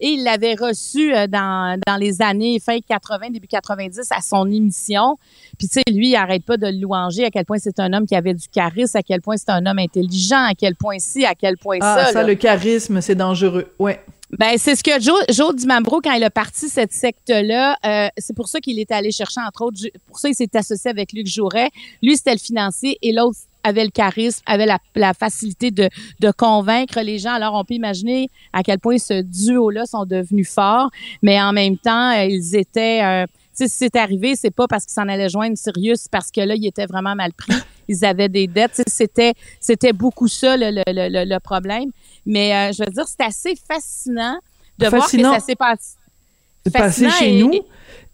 et 0.00 0.08
il 0.08 0.22
l'avait 0.24 0.54
reçu 0.54 1.14
euh, 1.14 1.26
dans, 1.26 1.78
dans 1.86 1.96
les 1.96 2.20
années 2.20 2.60
fin 2.60 2.78
80, 2.86 3.30
début 3.30 3.46
90 3.46 4.00
à 4.10 4.20
son 4.20 4.50
émission. 4.50 5.16
Puis 5.58 5.68
tu 5.68 5.80
sais, 5.80 5.92
lui, 5.92 6.10
il 6.10 6.16
arrête 6.16 6.44
pas 6.44 6.56
de 6.58 6.66
le 6.66 6.78
louanger 6.78 7.24
à 7.24 7.30
quel 7.30 7.46
point 7.46 7.56
c'est 7.58 7.80
un 7.80 7.92
homme 7.94 8.06
qui 8.06 8.16
avait 8.16 8.34
du 8.34 8.48
charisme, 8.48 8.98
à 8.98 9.02
quel 9.02 9.22
point 9.22 9.36
c'est 9.38 9.50
un 9.50 9.64
homme 9.64 9.78
intelligent, 9.78 10.44
à 10.44 10.54
quel 10.54 10.74
point 10.76 10.98
ci, 10.98 11.24
à 11.24 11.34
quel 11.34 11.56
point 11.56 11.78
Ah, 11.80 12.04
ça. 12.06 12.12
ça, 12.12 12.20
là. 12.22 12.28
le 12.28 12.34
charisme, 12.34 13.00
c'est 13.00 13.14
dangereux. 13.14 13.72
Ouais. 13.78 14.00
Ben, 14.30 14.56
c'est 14.56 14.74
ce 14.74 14.82
que 14.82 15.00
Joe, 15.00 15.22
Joe 15.28 15.54
Dimambro, 15.54 16.00
quand 16.00 16.12
il 16.12 16.24
a 16.24 16.30
parti 16.30 16.68
cette 16.68 16.92
secte-là, 16.92 17.76
euh, 17.84 18.08
c'est 18.16 18.34
pour 18.34 18.48
ça 18.48 18.60
qu'il 18.60 18.78
est 18.80 18.90
allé 18.90 19.12
chercher, 19.12 19.40
entre 19.46 19.62
autres, 19.62 19.78
pour 20.06 20.18
ça 20.18 20.28
il 20.28 20.34
s'est 20.34 20.48
associé 20.54 20.90
avec 20.90 21.12
Luc 21.12 21.26
Jouret. 21.26 21.70
Lui, 22.02 22.16
c'était 22.16 22.32
le 22.32 22.38
financier 22.38 22.98
et 23.02 23.12
l'autre 23.12 23.38
avait 23.62 23.84
le 23.84 23.90
charisme, 23.90 24.42
avait 24.46 24.66
la, 24.66 24.78
la 24.94 25.14
facilité 25.14 25.70
de, 25.70 25.88
de 26.20 26.30
convaincre 26.32 27.00
les 27.00 27.18
gens. 27.18 27.32
Alors, 27.32 27.54
on 27.54 27.64
peut 27.64 27.74
imaginer 27.74 28.28
à 28.52 28.62
quel 28.62 28.78
point 28.78 28.98
ce 28.98 29.22
duo-là 29.22 29.86
sont 29.86 30.04
devenus 30.04 30.50
forts, 30.50 30.90
mais 31.22 31.40
en 31.40 31.52
même 31.52 31.78
temps, 31.78 32.10
euh, 32.10 32.24
ils 32.24 32.56
étaient... 32.56 33.02
euh, 33.02 33.26
sais, 33.54 33.68
si 33.68 33.76
c'est 33.78 33.96
arrivé, 33.96 34.34
c'est 34.36 34.50
pas 34.50 34.66
parce 34.66 34.84
qu'ils 34.84 34.92
s'en 34.94 35.08
allaient 35.08 35.28
joindre 35.28 35.56
Sirius, 35.56 36.00
c'est 36.02 36.10
parce 36.10 36.30
que 36.30 36.40
là, 36.40 36.54
ils 36.54 36.66
étaient 36.66 36.86
vraiment 36.86 37.14
mal 37.14 37.32
pris. 37.32 37.52
Ils 37.88 38.04
avaient 38.04 38.28
des 38.28 38.46
dettes. 38.46 38.82
C'était, 38.86 39.34
c'était 39.60 39.92
beaucoup 39.92 40.26
ça, 40.28 40.56
le, 40.56 40.70
le, 40.70 40.82
le, 40.86 41.24
le 41.24 41.38
problème. 41.40 41.90
Mais 42.26 42.54
euh, 42.54 42.72
je 42.72 42.82
veux 42.84 42.90
dire, 42.90 43.06
c'est 43.06 43.24
assez 43.24 43.54
fascinant 43.70 44.38
de 44.78 44.86
Fascinant. 44.86 45.28
voir 45.28 45.34
que 45.36 45.40
ça 45.40 45.46
s'est 45.46 45.56
passé. 45.56 47.08
Chez 47.18 47.38
et- 47.38 47.42
nous. 47.42 47.52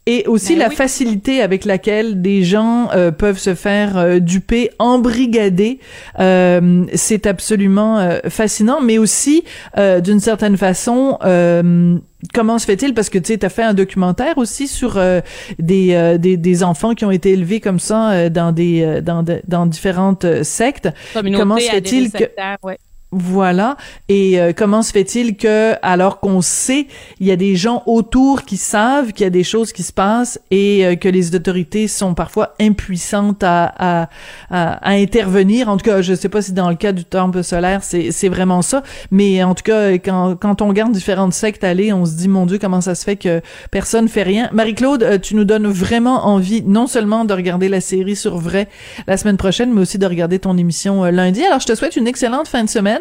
Et 0.07 0.25
aussi 0.27 0.55
Ben 0.55 0.61
la 0.61 0.69
oui. 0.69 0.75
facilité 0.75 1.43
avec 1.43 1.65
laquelle 1.67 2.23
des 2.23 2.43
gens 2.43 2.89
euh, 2.95 3.11
peuvent 3.13 3.39
se 3.39 3.55
faire 3.55 3.97
euh, 3.99 4.19
duper, 4.19 4.71
embrigader, 4.79 5.79
euh, 6.19 6.85
c'est 6.95 7.27
absolument 7.27 7.99
euh, 7.99 8.19
fascinant. 8.29 8.81
Mais 8.81 8.97
aussi, 8.99 9.45
euh, 9.77 10.01
d'une 10.01 10.19
certaine 10.19 10.57
façon, 10.57 11.19
euh, 11.25 11.97
comment 12.35 12.59
se 12.59 12.65
fait-il? 12.65 12.95
Parce 12.95 13.11
que 13.11 13.19
tu 13.19 13.27
sais, 13.33 13.39
t'as 13.39 13.51
fait 13.51 13.63
un 13.63 13.75
documentaire 13.75 14.39
aussi 14.39 14.69
sur 14.69 14.97
euh, 14.97 15.21
des, 15.59 15.93
euh, 15.95 16.17
des 16.19 16.37
des 16.39 16.65
enfants 16.65 16.95
qui 16.95 17.05
ont 17.05 17.11
été 17.11 17.33
élevés 17.33 17.61
comme 17.61 17.79
ça 17.79 18.11
euh, 18.13 18.29
dans 18.31 18.53
des 18.53 19.01
dans 19.03 19.23
de- 19.23 19.43
dans 19.47 19.67
différentes 19.67 20.43
sectes. 20.43 20.89
Communauté 21.13 21.41
Comment 21.41 21.59
se 21.59 21.71
fait-il 21.71 22.11
que 22.11 22.25
ouais. 22.63 22.79
Voilà. 23.13 23.77
Et 24.09 24.41
euh, 24.41 24.53
comment 24.57 24.83
se 24.83 24.93
fait-il 24.93 25.37
que, 25.37 25.75
alors 25.83 26.21
qu'on 26.21 26.43
sait, 26.43 26.87
il 27.19 27.27
y 27.27 27.33
a 27.33 27.37
des 27.37 27.57
gens 27.57 27.83
autour 27.87 28.45
qui 28.45 28.57
savent 28.57 29.13
qu'il 29.13 29.25
y 29.25 29.27
a 29.27 29.31
des 29.31 29.43
choses 29.43 29.73
qui 29.73 29.83
se 29.83 29.93
passent 29.93 30.41
et 30.53 30.87
euh, 30.87 30.95
que 30.95 31.09
les 31.09 31.35
autorités 31.35 31.89
sont 31.89 32.15
parfois 32.15 32.55
impuissantes 32.61 33.43
à, 33.43 34.09
intervenir? 34.51 35.69
En 35.69 35.77
tout 35.77 35.85
cas, 35.85 36.03
je 36.03 36.15
sais 36.15 36.29
pas 36.29 36.41
si 36.41 36.53
dans 36.53 36.69
le 36.71 36.77
cas 36.77 36.93
du 36.93 37.05
temple 37.05 37.43
solaire, 37.43 37.83
c'est, 37.83 38.29
vraiment 38.29 38.63
ça. 38.63 38.85
Mais 39.11 39.43
en 39.43 39.55
tout 39.57 39.65
cas, 39.65 39.93
quand, 39.95 40.37
quand 40.37 40.63
on 40.63 40.69
regarde 40.69 40.93
différentes 40.93 41.35
sectes 41.35 41.65
aller, 41.65 41.93
on 41.93 42.07
se 42.07 42.13
dit, 42.13 42.29
mon 42.29 42.47
Dieu, 42.47 42.59
comment 42.59 42.81
ça 42.81 42.95
se 42.95 43.05
fait 43.05 43.17
que 43.17 43.41
personne 43.73 44.09
fait 44.09 44.23
rien? 44.23 44.49
Marie-Claude, 44.53 45.03
euh, 45.03 45.19
tu 45.19 45.35
nous 45.35 45.45
donnes 45.45 45.67
vraiment 45.67 46.27
envie, 46.27 46.63
non 46.63 46.87
seulement 46.87 47.25
de 47.25 47.35
regarder 47.35 47.69
la 47.69 47.81
série 47.81 48.15
sur 48.15 48.39
vrai 48.39 48.69
la 49.09 49.17
semaine 49.17 49.37
prochaine, 49.37 49.73
mais 49.73 49.81
aussi 49.81 49.99
de 49.99 50.07
regarder 50.07 50.39
ton 50.39 50.57
émission 50.57 51.05
lundi. 51.05 51.45
Alors, 51.45 51.59
je 51.59 51.67
te 51.67 51.75
souhaite 51.75 51.97
une 51.97 52.07
excellente 52.07 52.47
fin 52.47 52.63
de 52.63 52.69
semaine. 52.69 53.00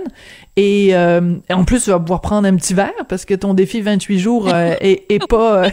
Et, 0.55 0.95
euh, 0.95 1.35
en 1.49 1.63
plus, 1.63 1.83
tu 1.83 1.89
vas 1.89 1.99
pouvoir 1.99 2.21
prendre 2.21 2.47
un 2.47 2.55
petit 2.55 2.73
verre 2.73 3.05
parce 3.07 3.25
que 3.25 3.33
ton 3.33 3.53
défi 3.53 3.81
28 3.81 4.19
jours 4.19 4.49
euh, 4.49 4.75
est, 4.81 5.05
est 5.09 5.25
pas 5.27 5.63
euh, 5.63 5.69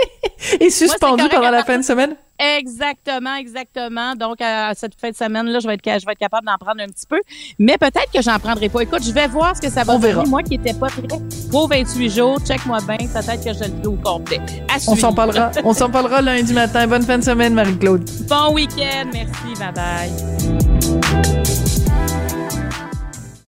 est 0.60 0.70
suspendu 0.70 1.24
pendant 1.30 1.50
la 1.50 1.64
fin 1.64 1.78
de 1.78 1.84
semaine. 1.84 2.16
Exactement, 2.58 3.34
exactement. 3.34 4.14
Donc, 4.14 4.40
à 4.40 4.72
cette 4.74 4.98
fin 4.98 5.10
de 5.10 5.14
semaine-là, 5.14 5.58
je 5.60 5.66
vais 5.66 5.74
être, 5.74 5.84
je 5.84 6.06
vais 6.06 6.12
être 6.12 6.18
capable 6.18 6.46
d'en 6.46 6.56
prendre 6.58 6.80
un 6.80 6.86
petit 6.86 7.06
peu. 7.06 7.20
Mais 7.58 7.76
peut-être 7.76 8.10
que 8.14 8.22
j'en 8.22 8.38
prendrai 8.38 8.70
pas. 8.70 8.80
Écoute, 8.80 9.02
je 9.04 9.12
vais 9.12 9.26
voir 9.26 9.54
ce 9.54 9.60
que 9.60 9.68
ça 9.68 9.84
va 9.84 9.98
donner. 9.98 10.26
Moi 10.26 10.42
qui 10.42 10.56
n'étais 10.56 10.72
pas 10.72 10.88
très 10.88 11.02
pro 11.02 11.66
28 11.66 12.10
jours, 12.10 12.38
check-moi 12.40 12.78
bien. 12.86 12.96
Peut-être 12.96 13.44
que 13.44 13.52
je 13.52 13.70
le 13.70 13.82
fais 13.82 13.86
au 13.86 13.96
complet. 13.96 14.40
À 14.68 14.76
On 14.88 14.96
s'en 14.96 15.12
parlera. 15.12 15.50
On 15.64 15.74
s'en 15.74 15.90
parlera 15.90 16.22
lundi 16.22 16.54
matin. 16.54 16.86
Bonne 16.86 17.02
fin 17.02 17.18
de 17.18 17.24
semaine, 17.24 17.52
Marie-Claude. 17.52 18.08
Bon 18.26 18.54
week-end. 18.54 19.10
Merci. 19.12 19.54
Bye 19.58 19.72
bye. 19.74 21.69